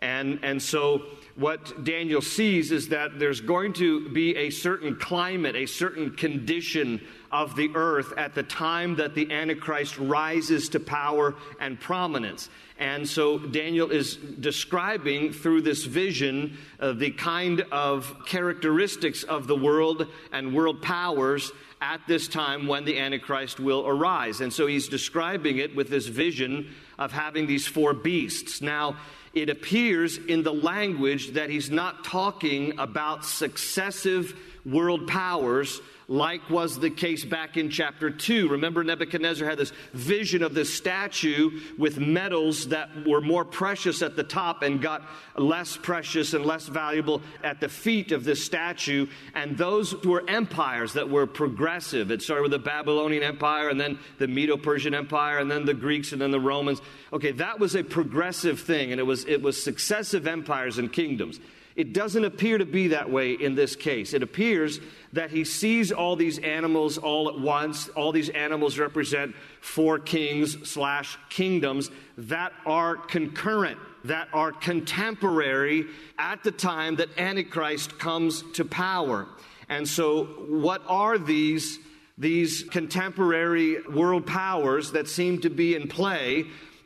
And, 0.03 0.39
and 0.43 0.61
so 0.61 1.03
what 1.35 1.85
Daniel 1.85 2.21
sees 2.21 2.71
is 2.71 2.89
that 2.89 3.17
there's 3.19 3.39
going 3.39 3.71
to 3.73 4.09
be 4.09 4.35
a 4.35 4.49
certain 4.49 4.97
climate, 4.97 5.55
a 5.55 5.65
certain 5.65 6.11
condition 6.11 7.01
of 7.31 7.55
the 7.55 7.71
earth 7.73 8.13
at 8.17 8.35
the 8.35 8.43
time 8.43 8.97
that 8.97 9.15
the 9.15 9.31
Antichrist 9.31 9.97
rises 9.97 10.69
to 10.69 10.79
power 10.81 11.35
and 11.59 11.79
prominence. 11.79 12.49
And 12.77 13.07
so 13.07 13.39
Daniel 13.39 13.91
is 13.91 14.17
describing 14.17 15.31
through 15.31 15.61
this 15.61 15.85
vision 15.85 16.57
uh, 16.81 16.91
the 16.91 17.11
kind 17.11 17.61
of 17.71 18.13
characteristics 18.25 19.23
of 19.23 19.47
the 19.47 19.55
world 19.55 20.07
and 20.33 20.53
world 20.53 20.81
powers 20.81 21.49
at 21.81 22.01
this 22.07 22.27
time 22.27 22.67
when 22.67 22.83
the 22.83 22.99
Antichrist 22.99 23.59
will 23.59 23.87
arise. 23.87 24.41
And 24.41 24.51
so 24.53 24.67
he's 24.67 24.87
describing 24.87 25.57
it 25.57 25.75
with 25.75 25.89
this 25.89 26.07
vision 26.07 26.73
of 26.99 27.11
having 27.11 27.47
these 27.47 27.67
four 27.67 27.93
beasts. 27.93 28.61
Now, 28.61 28.97
it 29.33 29.49
appears 29.49 30.17
in 30.17 30.43
the 30.43 30.53
language 30.53 31.31
that 31.33 31.49
he's 31.49 31.71
not 31.71 32.05
talking 32.05 32.77
about 32.79 33.25
successive 33.25 34.35
world 34.65 35.07
powers 35.07 35.81
like 36.07 36.49
was 36.49 36.79
the 36.79 36.89
case 36.89 37.23
back 37.23 37.57
in 37.57 37.69
chapter 37.69 38.09
2. 38.09 38.49
Remember, 38.49 38.83
Nebuchadnezzar 38.83 39.47
had 39.47 39.57
this 39.57 39.71
vision 39.93 40.43
of 40.43 40.53
this 40.53 40.73
statue 40.73 41.61
with 41.77 41.97
metals 41.97 42.67
that 42.69 43.07
were 43.07 43.21
more 43.21 43.45
precious 43.45 44.01
at 44.01 44.15
the 44.15 44.23
top 44.23 44.61
and 44.61 44.81
got 44.81 45.03
less 45.37 45.77
precious 45.77 46.33
and 46.33 46.45
less 46.45 46.67
valuable 46.67 47.21
at 47.43 47.59
the 47.59 47.69
feet 47.69 48.11
of 48.11 48.23
this 48.23 48.43
statue. 48.43 49.07
And 49.33 49.57
those 49.57 49.95
were 50.03 50.23
empires 50.27 50.93
that 50.93 51.09
were 51.09 51.25
progressive. 51.25 52.11
It 52.11 52.21
started 52.21 52.43
with 52.43 52.51
the 52.51 52.59
Babylonian 52.59 53.23
Empire 53.23 53.69
and 53.69 53.79
then 53.79 53.97
the 54.19 54.27
Medo 54.27 54.57
Persian 54.57 54.93
Empire 54.93 55.39
and 55.39 55.49
then 55.49 55.65
the 55.65 55.73
Greeks 55.73 56.11
and 56.11 56.21
then 56.21 56.31
the 56.31 56.39
Romans. 56.39 56.81
Okay, 57.11 57.31
that 57.31 57.59
was 57.59 57.75
a 57.75 57.83
progressive 57.83 58.59
thing, 58.59 58.91
and 58.91 58.99
it 58.99 59.03
was, 59.03 59.25
it 59.25 59.41
was 59.41 59.61
successive 59.61 60.27
empires 60.27 60.77
and 60.77 60.91
kingdoms. 60.91 61.39
It 61.75 61.93
doesn't 61.93 62.23
appear 62.23 62.57
to 62.57 62.65
be 62.65 62.89
that 62.89 63.09
way 63.09 63.33
in 63.33 63.55
this 63.55 63.75
case. 63.75 64.13
It 64.13 64.21
appears 64.21 64.79
that 65.13 65.31
he 65.31 65.43
sees 65.43 65.91
all 65.91 66.15
these 66.15 66.37
animals 66.39 66.97
all 66.97 67.29
at 67.29 67.39
once. 67.39 67.89
All 67.89 68.11
these 68.11 68.29
animals 68.29 68.77
represent 68.77 69.35
four 69.61 69.97
kings 69.97 70.69
slash 70.69 71.17
kingdoms 71.29 71.89
that 72.17 72.53
are 72.65 72.95
concurrent, 72.95 73.79
that 74.03 74.27
are 74.33 74.51
contemporary 74.51 75.85
at 76.19 76.43
the 76.43 76.51
time 76.51 76.97
that 76.97 77.09
Antichrist 77.17 77.97
comes 77.97 78.43
to 78.53 78.65
power. 78.65 79.27
And 79.69 79.87
so, 79.87 80.25
what 80.47 80.83
are 80.87 81.17
these, 81.17 81.79
these 82.17 82.63
contemporary 82.63 83.81
world 83.81 84.27
powers 84.27 84.91
that 84.91 85.07
seem 85.07 85.41
to 85.41 85.49
be 85.49 85.75
in 85.75 85.87
play? 85.87 86.45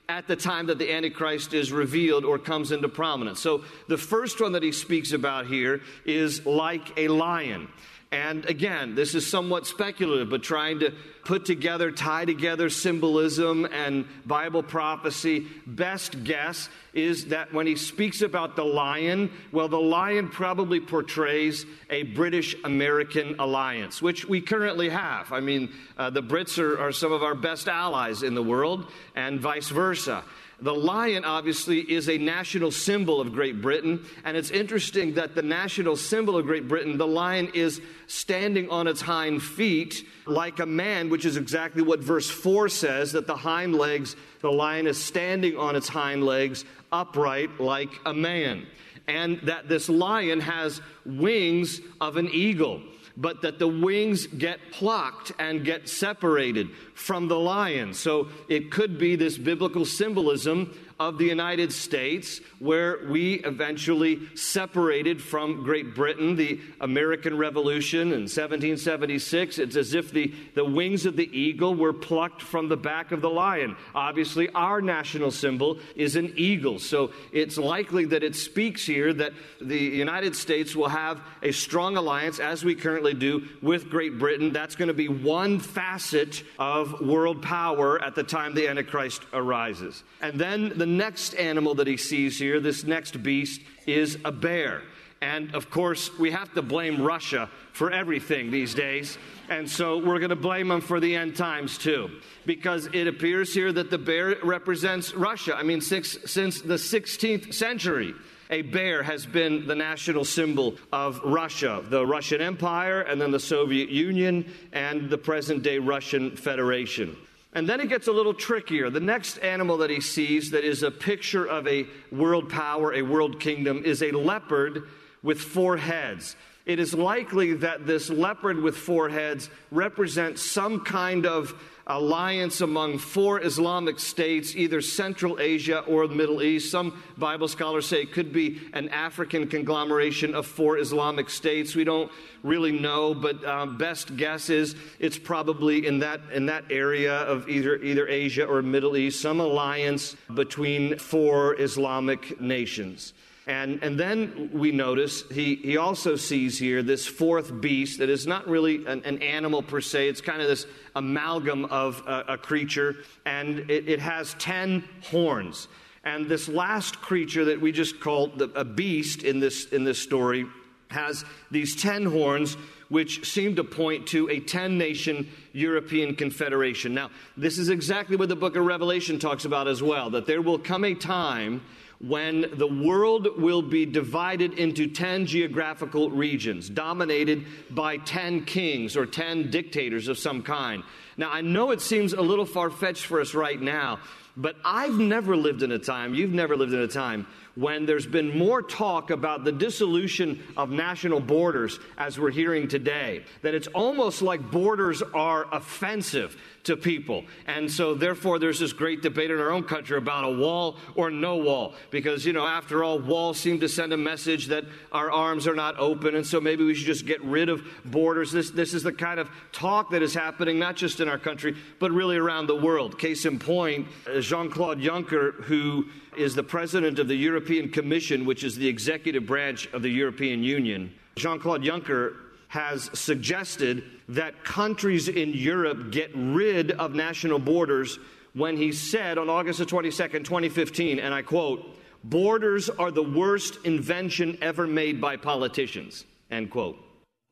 At 0.09 0.25
the 0.27 0.35
time 0.35 0.67
that 0.67 0.77
the 0.77 0.91
Antichrist 0.91 1.53
is 1.53 1.71
revealed 1.71 2.23
or 2.23 2.39
comes 2.39 2.71
into 2.71 2.87
prominence. 2.87 3.41
So 3.41 3.65
the 3.87 3.97
first 3.97 4.39
one 4.39 4.53
that 4.53 4.63
he 4.63 4.71
speaks 4.71 5.11
about 5.11 5.47
here 5.47 5.81
is 6.05 6.45
like 6.45 6.97
a 6.97 7.09
lion. 7.09 7.67
And 8.11 8.45
again, 8.45 8.95
this 8.95 9.15
is 9.15 9.27
somewhat 9.27 9.67
speculative, 9.67 10.29
but 10.29 10.41
trying 10.41 10.79
to 10.79 10.93
put 11.25 11.43
together, 11.43 11.91
tie 11.91 12.23
together 12.23 12.69
symbolism 12.69 13.65
and 13.65 14.05
Bible 14.25 14.63
prophecy. 14.63 15.45
Best 15.65 16.23
guess 16.23 16.69
is 16.93 17.25
that 17.25 17.53
when 17.53 17.67
he 17.67 17.75
speaks 17.75 18.21
about 18.21 18.55
the 18.55 18.63
lion, 18.63 19.29
well, 19.51 19.67
the 19.67 19.79
lion 19.79 20.29
probably 20.29 20.79
portrays 20.79 21.65
a 21.89 22.03
British 22.03 22.55
American 22.63 23.35
alliance, 23.39 24.01
which 24.01 24.23
we 24.25 24.39
currently 24.39 24.87
have. 24.87 25.33
I 25.33 25.41
mean, 25.41 25.73
uh, 25.97 26.09
the 26.09 26.23
Brits 26.23 26.57
are, 26.59 26.79
are 26.79 26.93
some 26.93 27.11
of 27.11 27.23
our 27.23 27.35
best 27.35 27.67
allies 27.67 28.23
in 28.23 28.35
the 28.35 28.43
world, 28.43 28.89
and 29.15 29.41
vice 29.41 29.67
versa. 29.67 30.23
The 30.59 30.73
lion, 30.73 31.23
obviously, 31.23 31.79
is 31.79 32.09
a 32.09 32.17
national 32.17 32.71
symbol 32.71 33.21
of 33.21 33.31
Great 33.31 33.61
Britain. 33.61 34.03
And 34.25 34.35
it's 34.35 34.49
interesting 34.49 35.13
that 35.13 35.35
the 35.35 35.43
national 35.43 35.95
symbol 35.95 36.35
of 36.35 36.47
Great 36.47 36.67
Britain, 36.67 36.97
the 36.97 37.05
lion, 37.05 37.51
is 37.53 37.79
standing 38.07 38.67
on 38.69 38.87
its 38.87 39.01
hind 39.01 39.43
feet 39.43 40.03
like 40.25 40.59
a 40.59 40.65
man, 40.65 41.09
which 41.09 41.25
is 41.25 41.37
exactly 41.37 41.83
what 41.83 41.99
verse 41.99 42.27
4 42.27 42.69
says 42.69 43.11
that 43.11 43.27
the 43.27 43.35
hind 43.35 43.75
legs, 43.75 44.15
the 44.41 44.51
lion 44.51 44.87
is 44.87 45.01
standing 45.03 45.57
on 45.57 45.75
its 45.75 45.87
hind 45.87 46.25
legs 46.25 46.65
upright 46.91 47.59
like 47.59 47.91
a 48.05 48.13
man. 48.13 48.65
And 49.07 49.39
that 49.43 49.69
this 49.69 49.89
lion 49.89 50.39
has 50.39 50.81
wings 51.05 51.81
of 52.01 52.17
an 52.17 52.29
eagle 52.29 52.81
but 53.17 53.41
that 53.41 53.57
the 53.57 53.67
wings 53.67 54.27
get 54.27 54.59
plucked 54.71 55.31
and 55.39 55.65
get 55.65 55.89
separated 55.89 56.69
from 56.93 57.27
the 57.27 57.37
lion. 57.37 57.93
So 57.93 58.29
it 58.47 58.71
could 58.71 58.99
be 58.99 59.15
this 59.15 59.37
biblical 59.37 59.85
symbolism 59.85 60.77
of 60.99 61.17
the 61.17 61.25
United 61.25 61.71
States, 61.71 62.41
where 62.59 63.07
we 63.07 63.35
eventually 63.35 64.19
separated 64.35 65.21
from 65.21 65.63
Great 65.63 65.93
Britain, 65.93 66.35
the 66.35 66.59
American 66.81 67.37
Revolution 67.37 68.13
in 68.13 68.21
1776. 68.21 69.59
It's 69.59 69.75
as 69.75 69.93
if 69.93 70.11
the, 70.11 70.33
the 70.55 70.65
wings 70.65 71.05
of 71.05 71.15
the 71.15 71.29
eagle 71.37 71.75
were 71.75 71.93
plucked 71.93 72.41
from 72.41 72.67
the 72.67 72.77
back 72.77 73.11
of 73.11 73.21
the 73.21 73.29
lion. 73.29 73.75
Obviously, 73.93 74.49
our 74.49 74.81
national 74.81 75.31
symbol 75.31 75.77
is 75.95 76.15
an 76.15 76.33
eagle, 76.35 76.79
so 76.79 77.11
it's 77.31 77.57
likely 77.57 78.05
that 78.05 78.23
it 78.23 78.35
speaks 78.35 78.85
here 78.85 79.13
that 79.13 79.33
the 79.61 79.77
United 79.77 80.35
States 80.35 80.75
will 80.75 80.89
have 80.89 81.21
a 81.43 81.51
strong 81.51 81.95
alliance, 81.97 82.39
as 82.39 82.65
we 82.65 82.73
currently 82.73 83.13
do, 83.13 83.47
with 83.61 83.89
Great 83.89 84.17
Britain. 84.17 84.51
That's 84.51 84.75
going 84.75 84.87
to 84.87 84.93
be 84.93 85.09
one 85.09 85.59
facet 85.59 86.43
of 86.57 87.01
world 87.01 87.41
power 87.41 88.03
at 88.03 88.15
the 88.15 88.23
time 88.23 88.55
the 88.55 88.67
Antichrist 88.67 89.21
arises. 89.33 90.03
And 90.21 90.39
then 90.39 90.69
the 90.75 90.86
next 90.87 91.35
animal 91.35 91.75
that 91.75 91.87
he 91.87 91.97
sees 91.97 92.39
here, 92.39 92.59
this 92.59 92.83
next 92.83 93.21
beast, 93.21 93.61
is 93.85 94.17
a 94.25 94.31
bear. 94.31 94.81
And 95.21 95.55
of 95.55 95.69
course, 95.69 96.15
we 96.17 96.31
have 96.31 96.53
to 96.53 96.61
blame 96.61 97.01
Russia 97.01 97.49
for 97.73 97.91
everything 97.91 98.51
these 98.51 98.73
days. 98.73 99.17
And 99.49 99.69
so 99.69 99.97
we're 99.97 100.19
going 100.19 100.29
to 100.29 100.35
blame 100.35 100.67
them 100.67 100.81
for 100.81 100.99
the 100.99 101.15
end 101.15 101.35
times 101.35 101.77
too. 101.77 102.09
Because 102.45 102.87
it 102.93 103.07
appears 103.07 103.53
here 103.53 103.71
that 103.71 103.89
the 103.89 103.97
bear 103.97 104.35
represents 104.43 105.13
Russia. 105.13 105.55
I 105.55 105.63
mean, 105.63 105.81
six, 105.81 106.17
since 106.25 106.61
the 106.61 106.75
16th 106.75 107.53
century, 107.53 108.13
a 108.49 108.61
bear 108.61 109.03
has 109.03 109.25
been 109.25 109.67
the 109.67 109.75
national 109.75 110.23
symbol 110.23 110.75
of 110.93 111.19
Russia, 111.23 111.83
the 111.89 112.05
Russian 112.05 112.39
Empire, 112.39 113.01
and 113.01 113.19
then 113.19 113.31
the 113.31 113.39
Soviet 113.39 113.89
Union, 113.89 114.45
and 114.71 115.09
the 115.09 115.17
present 115.17 115.63
day 115.63 115.79
Russian 115.79 116.35
Federation. 116.37 117.17
And 117.57 117.67
then 117.67 117.79
it 117.79 117.89
gets 117.89 118.07
a 118.07 118.11
little 118.11 118.35
trickier. 118.35 118.91
The 118.91 118.99
next 118.99 119.39
animal 119.39 119.77
that 119.77 119.89
he 119.89 119.99
sees 119.99 120.51
that 120.51 120.63
is 120.63 120.83
a 120.83 120.91
picture 120.91 121.43
of 121.43 121.67
a 121.67 121.87
world 122.11 122.51
power, 122.51 122.93
a 122.93 123.01
world 123.01 123.39
kingdom, 123.39 123.81
is 123.83 124.03
a 124.03 124.11
leopard 124.11 124.83
with 125.23 125.41
four 125.41 125.75
heads. 125.75 126.35
it 126.67 126.77
is 126.77 126.93
likely 126.93 127.55
that 127.55 127.87
this 127.87 128.11
leopard 128.11 128.59
with 128.59 128.77
four 128.77 129.09
heads 129.09 129.49
represents 129.71 130.43
some 130.43 130.81
kind 130.81 131.25
of 131.25 131.59
alliance 131.87 132.59
among 132.59 132.97
four 132.97 133.41
Islamic 133.41 133.99
states, 133.99 134.55
either 134.55 134.81
Central 134.81 135.39
Asia 135.39 135.79
or 135.79 136.05
the 136.07 136.15
Middle 136.15 136.43
East. 136.43 136.69
Some 136.69 137.01
Bible 137.17 137.47
scholars 137.47 137.87
say 137.87 138.01
it 138.01 138.11
could 138.11 138.33
be 138.33 138.59
an 138.73 138.89
African 138.89 139.47
conglomeration 139.47 140.35
of 140.35 140.45
four 140.45 140.77
Islamic 140.77 141.29
states. 141.29 141.75
We 141.75 141.85
don't 141.85 142.11
really 142.43 142.77
know, 142.77 143.13
but 143.13 143.43
uh, 143.43 143.65
best 143.65 144.15
guess 144.17 144.49
is 144.49 144.75
it's 144.99 145.17
probably 145.17 145.87
in 145.87 145.99
that 145.99 146.19
in 146.33 146.45
that 146.47 146.65
area 146.69 147.15
of 147.21 147.47
either 147.47 147.77
either 147.77 148.07
Asia 148.07 148.45
or 148.45 148.61
Middle 148.61 148.97
East, 148.97 149.21
some 149.21 149.39
alliance 149.39 150.15
between 150.33 150.97
four 150.97 151.59
Islamic 151.59 152.39
nations. 152.41 153.13
And, 153.47 153.81
and 153.81 153.97
then 153.97 154.49
we 154.51 154.73
notice 154.73 155.23
he, 155.31 155.55
he 155.55 155.77
also 155.77 156.17
sees 156.17 156.59
here 156.59 156.83
this 156.83 157.07
fourth 157.07 157.61
beast 157.61 157.99
that 157.99 158.09
is 158.09 158.27
not 158.27 158.45
really 158.45 158.85
an, 158.85 159.03
an 159.05 159.23
animal 159.23 159.63
per 159.63 159.79
se. 159.79 160.09
It's 160.09 160.19
kind 160.19 160.41
of 160.41 160.49
this 160.49 160.65
amalgam 160.97 161.63
of 161.65 162.03
a, 162.05 162.33
a 162.33 162.37
creature, 162.37 162.97
and 163.25 163.59
it, 163.71 163.87
it 163.87 163.99
has 164.01 164.33
10 164.33 164.83
horns. 165.01 165.69
And 166.03 166.27
this 166.27 166.49
last 166.49 167.01
creature 167.01 167.45
that 167.45 167.61
we 167.61 167.71
just 167.71 168.01
called 168.01 168.37
the, 168.37 168.51
a 168.53 168.65
beast 168.65 169.23
in 169.23 169.39
this, 169.39 169.65
in 169.67 169.85
this 169.85 169.99
story 169.99 170.45
has 170.89 171.23
these 171.49 171.75
10 171.81 172.05
horns, 172.05 172.57
which 172.89 173.29
seem 173.29 173.55
to 173.55 173.63
point 173.63 174.07
to 174.07 174.29
a 174.29 174.41
10 174.41 174.77
nation 174.77 175.29
European 175.53 176.15
confederation. 176.15 176.93
Now, 176.93 177.11
this 177.37 177.57
is 177.57 177.69
exactly 177.69 178.17
what 178.17 178.27
the 178.27 178.35
book 178.35 178.57
of 178.57 178.65
Revelation 178.65 179.19
talks 179.19 179.45
about 179.45 179.69
as 179.69 179.81
well 179.81 180.09
that 180.11 180.25
there 180.25 180.41
will 180.41 180.59
come 180.59 180.83
a 180.83 180.93
time 180.93 181.61
when 181.99 182.45
the 182.53 182.67
world 182.67 183.27
will 183.41 183.61
be 183.61 183.85
divided 183.85 184.53
into 184.53 184.87
10 184.87 185.25
geographical 185.25 186.11
regions, 186.11 186.69
dominated 186.69 187.45
by 187.71 187.97
10 187.97 188.45
kings 188.45 188.95
or 188.95 189.05
10 189.05 189.49
dictators 189.49 190.07
of 190.07 190.17
some 190.17 190.43
kind. 190.43 190.83
Now, 191.17 191.31
I 191.31 191.41
know 191.41 191.71
it 191.71 191.81
seems 191.81 192.13
a 192.13 192.21
little 192.21 192.45
far 192.45 192.69
fetched 192.69 193.05
for 193.05 193.19
us 193.19 193.33
right 193.33 193.59
now, 193.59 193.99
but 194.37 194.55
I've 194.63 194.97
never 194.97 195.35
lived 195.35 195.63
in 195.63 195.71
a 195.71 195.79
time, 195.79 196.13
you've 196.13 196.31
never 196.31 196.55
lived 196.55 196.73
in 196.73 196.79
a 196.79 196.87
time, 196.87 197.25
when 197.57 197.87
there's 197.87 198.05
been 198.05 198.37
more 198.37 198.61
talk 198.61 199.09
about 199.09 199.43
the 199.43 199.51
dissolution 199.51 200.43
of 200.55 200.69
national 200.69 201.19
borders 201.19 201.79
as 201.97 202.19
we're 202.19 202.29
hearing 202.29 202.67
today, 202.67 203.23
that 203.41 203.55
it's 203.55 203.67
almost 203.69 204.21
like 204.21 204.51
borders 204.51 205.01
are 205.01 205.47
offensive 205.51 206.39
to 206.65 206.77
people. 206.77 207.25
And 207.47 207.71
so, 207.71 207.95
therefore, 207.95 208.37
there's 208.37 208.59
this 208.59 208.73
great 208.73 209.01
debate 209.01 209.31
in 209.31 209.39
our 209.39 209.51
own 209.51 209.63
country 209.63 209.97
about 209.97 210.25
a 210.25 210.29
wall 210.29 210.77
or 210.95 211.09
no 211.09 211.37
wall. 211.37 211.73
Because, 211.89 212.25
you 212.25 212.33
know, 212.33 212.45
after 212.45 212.83
all, 212.83 212.99
walls 212.99 213.39
seem 213.39 213.59
to 213.61 213.69
send 213.69 213.91
a 213.91 213.97
message 213.97 214.47
that 214.47 214.65
our 214.91 215.09
arms 215.09 215.47
are 215.47 215.55
not 215.55 215.79
open. 215.79 216.15
And 216.15 216.27
so 216.27 216.39
maybe 216.39 216.63
we 216.63 216.75
should 216.75 216.85
just 216.85 217.07
get 217.07 217.23
rid 217.23 217.49
of 217.49 217.65
borders. 217.85 218.31
This, 218.31 218.51
this 218.51 218.73
is 218.73 218.83
the 218.83 218.91
kind 218.91 219.19
of 219.19 219.29
talk 219.51 219.91
that 219.91 220.03
is 220.03 220.13
happening, 220.13 220.59
not 220.59 220.75
just 220.75 220.99
in 220.99 221.07
our 221.07 221.17
country, 221.17 221.55
but 221.79 221.91
really 221.91 222.17
around 222.17 222.47
the 222.47 222.55
world. 222.55 222.99
Case 222.99 223.25
in 223.25 223.39
point, 223.39 223.87
Jean 224.27 224.49
Claude 224.49 224.81
Juncker, 224.81 225.35
who 225.43 225.87
is 226.17 226.35
the 226.35 226.43
president 226.43 226.99
of 226.99 227.07
the 227.07 227.15
European 227.15 227.69
Commission, 227.69 228.25
which 228.25 228.43
is 228.43 228.57
the 228.57 228.67
executive 228.67 229.25
branch 229.25 229.67
of 229.71 229.81
the 229.81 229.89
European 229.89 230.43
Union. 230.43 230.93
Jean 231.15 231.39
Claude 231.39 231.63
Juncker 231.63 232.17
has 232.49 232.89
suggested 232.93 233.83
that 234.09 234.43
countries 234.43 235.07
in 235.07 235.29
Europe 235.29 235.91
get 235.91 236.11
rid 236.13 236.71
of 236.71 236.93
national 236.93 237.39
borders 237.39 237.99
when 238.33 238.57
he 238.57 238.73
said 238.73 239.17
on 239.17 239.29
August 239.29 239.59
the 239.59 239.65
22nd, 239.65 240.25
2015, 240.25 240.99
and 240.99 241.13
I 241.13 241.21
quote, 241.21 241.77
borders 242.03 242.69
are 242.69 242.91
the 242.91 243.03
worst 243.03 243.59
invention 243.63 244.37
ever 244.41 244.67
made 244.67 244.99
by 244.99 245.15
politicians, 245.15 246.03
end 246.29 246.51
quote. 246.51 246.77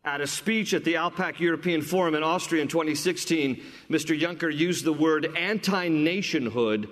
At 0.06 0.22
a 0.22 0.28
speech 0.28 0.76
at 0.76 0.84
the 0.84 0.94
Alpbach 0.94 1.40
European 1.40 1.82
Forum 1.82 2.14
in 2.14 2.22
Austria 2.22 2.62
in 2.62 2.68
2016, 2.68 3.60
Mr. 3.90 4.18
Juncker 4.18 4.56
used 4.56 4.86
the 4.86 4.94
word 4.94 5.36
anti 5.36 5.88
nationhood 5.88 6.90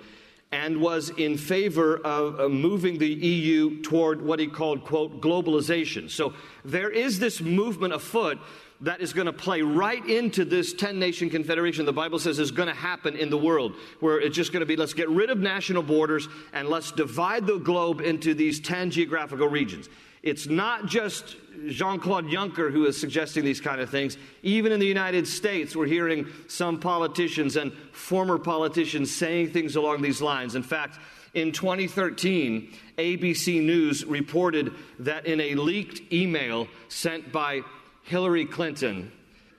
and 0.50 0.80
was 0.80 1.10
in 1.10 1.38
favor 1.38 1.96
of 1.98 2.40
uh, 2.40 2.48
moving 2.48 2.98
the 2.98 3.08
EU 3.08 3.80
toward 3.82 4.20
what 4.20 4.40
he 4.40 4.48
called, 4.48 4.84
quote, 4.84 5.20
globalization. 5.20 6.10
So 6.10 6.34
there 6.64 6.90
is 6.90 7.20
this 7.20 7.40
movement 7.40 7.94
afoot 7.94 8.38
that 8.80 9.00
is 9.00 9.12
going 9.12 9.26
to 9.26 9.32
play 9.32 9.62
right 9.62 10.04
into 10.06 10.44
this 10.44 10.72
10 10.72 10.98
nation 10.98 11.30
confederation 11.30 11.86
the 11.86 11.92
Bible 11.92 12.18
says 12.18 12.40
is 12.40 12.50
going 12.50 12.68
to 12.68 12.74
happen 12.74 13.16
in 13.16 13.30
the 13.30 13.38
world, 13.38 13.74
where 14.00 14.20
it's 14.20 14.34
just 14.34 14.52
going 14.52 14.60
to 14.60 14.66
be 14.66 14.74
let's 14.74 14.92
get 14.92 15.08
rid 15.08 15.30
of 15.30 15.38
national 15.38 15.84
borders 15.84 16.28
and 16.52 16.68
let's 16.68 16.90
divide 16.90 17.46
the 17.46 17.58
globe 17.58 18.00
into 18.00 18.34
these 18.34 18.58
10 18.58 18.90
geographical 18.90 19.46
regions. 19.46 19.88
It's 20.24 20.46
not 20.46 20.86
just 20.86 21.36
Jean 21.68 22.00
Claude 22.00 22.24
Juncker 22.24 22.72
who 22.72 22.86
is 22.86 22.98
suggesting 22.98 23.44
these 23.44 23.60
kind 23.60 23.78
of 23.78 23.90
things. 23.90 24.16
Even 24.42 24.72
in 24.72 24.80
the 24.80 24.86
United 24.86 25.28
States, 25.28 25.76
we're 25.76 25.86
hearing 25.86 26.26
some 26.48 26.80
politicians 26.80 27.56
and 27.56 27.74
former 27.92 28.38
politicians 28.38 29.14
saying 29.14 29.50
things 29.50 29.76
along 29.76 30.00
these 30.00 30.22
lines. 30.22 30.54
In 30.54 30.62
fact, 30.62 30.98
in 31.34 31.52
2013, 31.52 32.72
ABC 32.96 33.62
News 33.62 34.02
reported 34.06 34.72
that 35.00 35.26
in 35.26 35.42
a 35.42 35.56
leaked 35.56 36.10
email 36.10 36.68
sent 36.88 37.30
by 37.30 37.60
Hillary 38.04 38.46
Clinton 38.46 39.12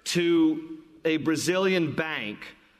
to 0.06 0.80
a 1.04 1.17
Brazilian 1.17 1.91
bank, 1.91 2.39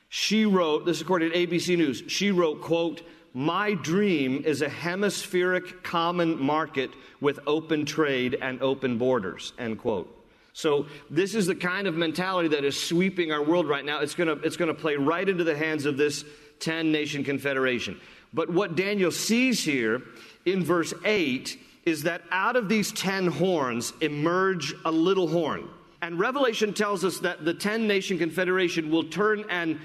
she 0.10 0.48
wrote, 0.48 0.86
this 0.86 0.98
is 0.98 1.02
according 1.04 1.32
to 1.32 1.38
ABC 1.38 1.78
News, 1.78 2.02
she 2.08 2.32
wrote, 2.32 2.62
quote, 2.62 3.04
my 3.36 3.74
dream 3.74 4.44
is 4.46 4.62
a 4.62 4.70
hemispheric 4.70 5.84
common 5.84 6.42
market 6.42 6.90
with 7.20 7.38
open 7.46 7.84
trade 7.86 8.38
and 8.42 8.62
open 8.62 8.98
borders, 8.98 9.52
end 9.60 9.78
quote. 9.78 10.10
So 10.54 10.86
this 11.10 11.36
is 11.36 11.46
the 11.46 11.54
kind 11.54 11.86
of 11.86 11.96
mentality 11.96 12.48
that 12.48 12.64
is 12.64 12.82
sweeping 12.82 13.34
our 13.34 13.44
world 13.44 13.68
right 13.68 13.84
now. 13.84 14.00
It's 14.00 14.16
going 14.16 14.30
to 14.30 14.42
it's 14.46 14.56
going 14.56 14.70
to 14.70 14.74
play 14.74 14.96
right 14.96 15.28
into 15.28 15.44
the 15.44 15.56
hands 15.56 15.86
of 15.86 15.98
this 15.98 16.24
10 16.62 16.94
nation 16.94 17.26
confederation. 17.26 18.00
But 18.34 18.50
what 18.50 18.78
Daniel 18.78 19.12
sees 19.12 19.62
here 19.62 20.02
in 20.46 20.64
verse 20.64 20.94
8 21.04 21.60
is 21.84 22.04
that 22.04 22.22
out 22.32 22.56
of 22.56 22.70
these 22.70 22.94
10 22.94 23.28
horns 23.28 23.92
emerge 24.00 24.74
a 24.86 24.92
little 24.92 25.28
horn. 25.28 25.68
And 26.02 26.18
Revelation 26.18 26.74
tells 26.74 27.04
us 27.04 27.20
that 27.20 27.44
the 27.44 27.54
10 27.54 27.86
nation 27.86 28.18
confederation 28.18 28.90
will 28.90 29.04
turn 29.04 29.44
and 29.50 29.82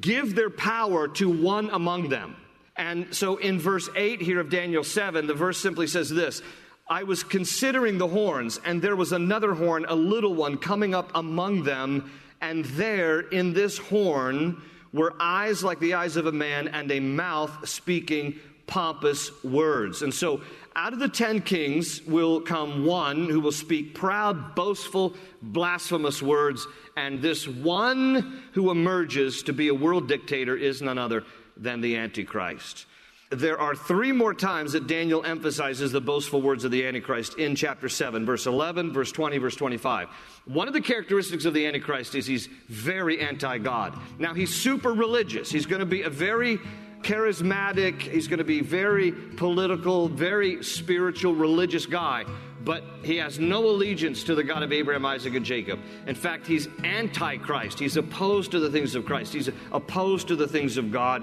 give 0.00 0.36
their 0.36 0.50
power 0.50 1.08
to 1.08 1.28
one 1.28 1.70
among 1.70 2.08
them. 2.08 2.36
And 2.76 3.14
so 3.14 3.36
in 3.36 3.60
verse 3.60 3.88
8 3.94 4.20
here 4.20 4.40
of 4.40 4.50
Daniel 4.50 4.82
7, 4.82 5.26
the 5.26 5.34
verse 5.34 5.58
simply 5.58 5.86
says 5.86 6.10
this 6.10 6.42
I 6.88 7.04
was 7.04 7.22
considering 7.22 7.98
the 7.98 8.08
horns, 8.08 8.60
and 8.64 8.82
there 8.82 8.96
was 8.96 9.12
another 9.12 9.54
horn, 9.54 9.86
a 9.88 9.94
little 9.94 10.34
one, 10.34 10.58
coming 10.58 10.94
up 10.94 11.10
among 11.14 11.64
them. 11.64 12.10
And 12.40 12.64
there 12.66 13.20
in 13.20 13.54
this 13.54 13.78
horn 13.78 14.60
were 14.92 15.14
eyes 15.18 15.64
like 15.64 15.80
the 15.80 15.94
eyes 15.94 16.16
of 16.16 16.26
a 16.26 16.32
man, 16.32 16.68
and 16.68 16.90
a 16.90 17.00
mouth 17.00 17.68
speaking 17.68 18.38
pompous 18.66 19.30
words. 19.42 20.02
And 20.02 20.12
so 20.12 20.40
out 20.76 20.92
of 20.92 20.98
the 20.98 21.08
ten 21.08 21.40
kings 21.40 22.02
will 22.02 22.40
come 22.40 22.84
one 22.84 23.30
who 23.30 23.40
will 23.40 23.52
speak 23.52 23.94
proud, 23.94 24.54
boastful, 24.54 25.14
blasphemous 25.40 26.20
words. 26.20 26.66
And 26.96 27.22
this 27.22 27.46
one 27.46 28.42
who 28.52 28.70
emerges 28.70 29.42
to 29.44 29.52
be 29.52 29.68
a 29.68 29.74
world 29.74 30.08
dictator 30.08 30.56
is 30.56 30.82
none 30.82 30.98
other 30.98 31.24
than 31.56 31.80
the 31.80 31.96
Antichrist. 31.96 32.86
There 33.30 33.58
are 33.58 33.74
three 33.74 34.12
more 34.12 34.34
times 34.34 34.72
that 34.72 34.86
Daniel 34.86 35.24
emphasizes 35.24 35.90
the 35.90 36.00
boastful 36.00 36.40
words 36.40 36.64
of 36.64 36.70
the 36.70 36.86
Antichrist 36.86 37.36
in 37.36 37.56
chapter 37.56 37.88
7, 37.88 38.24
verse 38.24 38.46
11, 38.46 38.92
verse 38.92 39.10
20, 39.10 39.38
verse 39.38 39.56
25. 39.56 40.08
One 40.44 40.68
of 40.68 40.74
the 40.74 40.80
characteristics 40.80 41.44
of 41.44 41.54
the 41.54 41.66
Antichrist 41.66 42.14
is 42.14 42.26
he's 42.26 42.46
very 42.68 43.20
anti 43.20 43.58
God. 43.58 43.98
Now, 44.18 44.34
he's 44.34 44.54
super 44.54 44.92
religious. 44.92 45.50
He's 45.50 45.66
going 45.66 45.80
to 45.80 45.86
be 45.86 46.02
a 46.02 46.10
very 46.10 46.60
charismatic, 47.04 48.00
he's 48.00 48.26
going 48.28 48.38
to 48.38 48.44
be 48.44 48.60
very 48.60 49.12
political, 49.12 50.08
very 50.08 50.62
spiritual, 50.62 51.34
religious 51.34 51.86
guy 51.86 52.24
but 52.64 52.82
he 53.02 53.16
has 53.16 53.38
no 53.38 53.66
allegiance 53.66 54.24
to 54.24 54.34
the 54.34 54.42
God 54.42 54.62
of 54.62 54.72
Abraham, 54.72 55.04
Isaac, 55.04 55.34
and 55.34 55.44
Jacob. 55.44 55.78
In 56.06 56.14
fact, 56.14 56.46
he's 56.46 56.66
antichrist. 56.82 57.78
He's 57.78 57.96
opposed 57.96 58.50
to 58.52 58.60
the 58.60 58.70
things 58.70 58.94
of 58.94 59.04
Christ, 59.04 59.34
he's 59.34 59.50
opposed 59.70 60.28
to 60.28 60.36
the 60.36 60.48
things 60.48 60.76
of 60.76 60.90
God. 60.90 61.22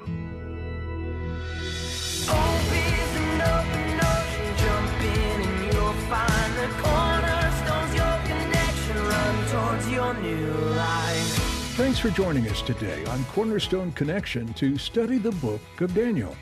Thanks 11.82 11.98
for 11.98 12.12
joining 12.12 12.48
us 12.48 12.62
today 12.62 13.04
on 13.06 13.26
Cornerstone 13.26 13.92
Connection 13.94 14.54
to 14.54 14.78
study 14.78 15.18
the 15.18 15.32
book 15.32 15.62
of 15.82 15.96
Daniel. 15.96 16.38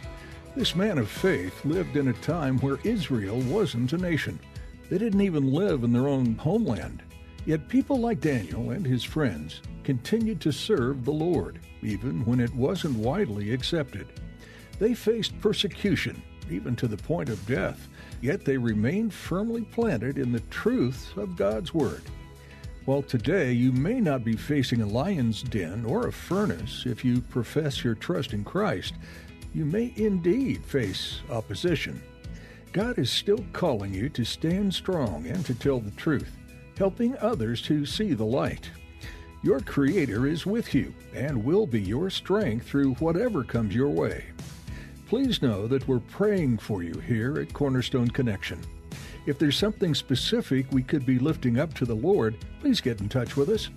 This 0.53 0.75
man 0.75 0.97
of 0.97 1.09
faith 1.09 1.63
lived 1.63 1.95
in 1.95 2.09
a 2.09 2.13
time 2.13 2.57
where 2.57 2.77
Israel 2.83 3.39
wasn't 3.43 3.93
a 3.93 3.97
nation. 3.97 4.37
They 4.89 4.97
didn't 4.97 5.21
even 5.21 5.53
live 5.53 5.85
in 5.85 5.93
their 5.93 6.09
own 6.09 6.35
homeland. 6.35 7.03
Yet 7.45 7.69
people 7.69 8.01
like 8.01 8.19
Daniel 8.19 8.71
and 8.71 8.85
his 8.85 9.05
friends 9.05 9.61
continued 9.85 10.41
to 10.41 10.51
serve 10.51 11.05
the 11.05 11.13
Lord, 11.13 11.59
even 11.81 12.25
when 12.25 12.41
it 12.41 12.53
wasn't 12.53 12.97
widely 12.97 13.53
accepted. 13.53 14.09
They 14.77 14.93
faced 14.93 15.39
persecution, 15.39 16.21
even 16.51 16.75
to 16.75 16.87
the 16.87 16.97
point 16.97 17.29
of 17.29 17.47
death, 17.47 17.87
yet 18.19 18.43
they 18.43 18.57
remained 18.57 19.13
firmly 19.13 19.61
planted 19.61 20.17
in 20.17 20.33
the 20.33 20.41
truth 20.51 21.15
of 21.15 21.37
God's 21.37 21.73
Word. 21.73 22.01
While 22.85 23.03
today 23.03 23.51
you 23.51 23.71
may 23.71 23.99
not 23.99 24.23
be 24.23 24.35
facing 24.35 24.81
a 24.81 24.87
lion's 24.87 25.43
den 25.43 25.85
or 25.85 26.07
a 26.07 26.11
furnace 26.11 26.85
if 26.85 27.05
you 27.05 27.21
profess 27.21 27.83
your 27.83 27.95
trust 27.95 28.33
in 28.33 28.43
Christ, 28.43 28.95
you 29.53 29.65
may 29.65 29.93
indeed 29.95 30.63
face 30.63 31.21
opposition. 31.29 32.01
God 32.71 32.97
is 32.97 33.11
still 33.11 33.43
calling 33.51 33.93
you 33.93 34.09
to 34.09 34.23
stand 34.23 34.73
strong 34.73 35.25
and 35.27 35.45
to 35.45 35.55
tell 35.55 35.79
the 35.79 35.91
truth, 35.91 36.37
helping 36.77 37.17
others 37.17 37.61
to 37.63 37.85
see 37.85 38.13
the 38.13 38.25
light. 38.25 38.69
Your 39.41 39.59
Creator 39.59 40.27
is 40.27 40.45
with 40.45 40.73
you 40.73 40.93
and 41.13 41.43
will 41.43 41.65
be 41.65 41.81
your 41.81 42.09
strength 42.09 42.67
through 42.67 42.95
whatever 42.95 43.43
comes 43.43 43.73
your 43.73 43.89
way. 43.89 44.25
Please 45.07 45.41
know 45.41 45.65
that 45.67 45.87
we're 45.87 45.99
praying 45.99 46.57
for 46.57 46.83
you 46.83 46.93
here 46.99 47.39
at 47.39 47.53
Cornerstone 47.53 48.09
Connection. 48.09 48.59
If 49.25 49.37
there's 49.37 49.57
something 49.57 49.93
specific 49.93 50.67
we 50.71 50.83
could 50.83 51.05
be 51.05 51.19
lifting 51.19 51.59
up 51.59 51.73
to 51.75 51.85
the 51.85 51.95
Lord, 51.95 52.37
please 52.61 52.81
get 52.81 53.01
in 53.01 53.09
touch 53.09 53.35
with 53.35 53.49
us. 53.49 53.69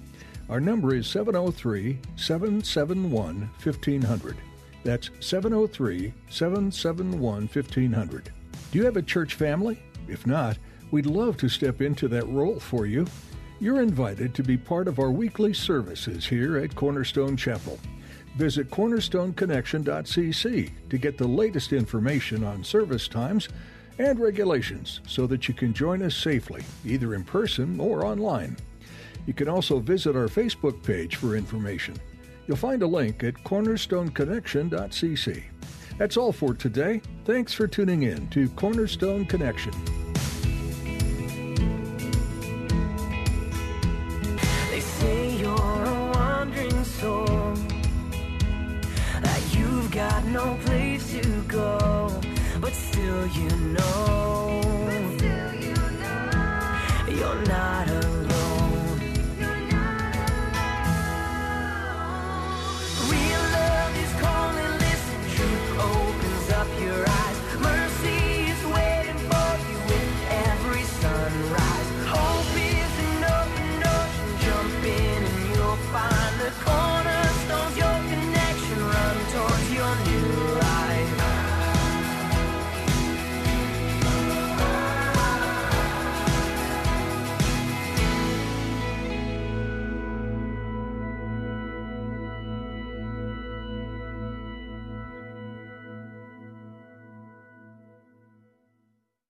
Our 0.48 0.61
number 0.61 0.94
is 0.94 1.07
703 1.07 1.98
771 2.16 3.50
1500. 3.62 4.37
That's 4.85 5.11
703 5.20 6.12
771 6.28 7.48
1500. 7.48 8.31
Do 8.70 8.78
you 8.78 8.85
have 8.85 8.96
a 8.96 9.02
church 9.02 9.35
family? 9.35 9.83
If 10.09 10.26
not, 10.26 10.59
we'd 10.90 11.07
love 11.07 11.37
to 11.38 11.48
step 11.48 11.81
into 11.81 12.09
that 12.09 12.28
role 12.28 12.59
for 12.59 12.87
you. 12.87 13.07
You're 13.61 13.83
invited 13.83 14.35
to 14.35 14.42
be 14.42 14.57
part 14.57 14.88
of 14.88 14.98
our 14.98 15.11
weekly 15.11 15.55
services 15.55 16.26
here 16.26 16.59
at 16.59 16.74
Cornerstone 16.74 17.37
Chapel. 17.37 17.78
Visit 18.37 18.70
cornerstoneconnection.cc 18.70 20.70
to 20.88 20.98
get 20.98 21.18
the 21.18 21.28
latest 21.28 21.72
information 21.72 22.42
on 22.42 22.64
service 22.64 23.07
times 23.07 23.48
and 23.98 24.18
regulations 24.18 25.00
so 25.07 25.26
that 25.26 25.48
you 25.48 25.55
can 25.55 25.72
join 25.72 26.02
us 26.02 26.14
safely, 26.16 26.62
either 26.85 27.14
in 27.14 27.24
person 27.24 27.81
or 27.81 28.05
online. 28.05 28.57
You 29.26 29.35
can 29.35 29.48
also 29.48 29.78
visit 29.78 30.16
our 30.16 30.28
Facebook 30.28 30.83
page 30.83 31.16
for 31.16 31.37
information. 31.37 31.96
You'll 32.46 32.57
find 32.57 32.83
a 32.83 32.87
link 32.87 33.22
at 33.24 33.35
cornerstoneconnection.cc. 33.44 35.42
That's 35.98 36.16
all 36.16 36.33
for 36.33 36.55
today. 36.55 37.00
Thanks 37.24 37.52
for 37.52 37.68
tuning 37.68 38.02
in 38.05 38.28
to 38.31 38.48
Cornerstone 38.50 39.26
Connection. 39.26 39.72
Got 49.92 50.24
no 50.24 50.59
place 50.64 51.12
to 51.12 51.42
go, 51.42 52.01
but 52.72 52.80
still 52.80 53.26
you 53.26 53.50
know, 53.74 54.61
still 55.16 55.54
you 55.54 55.74
know. 56.00 57.04
you're 57.08 57.44
not 57.44 57.82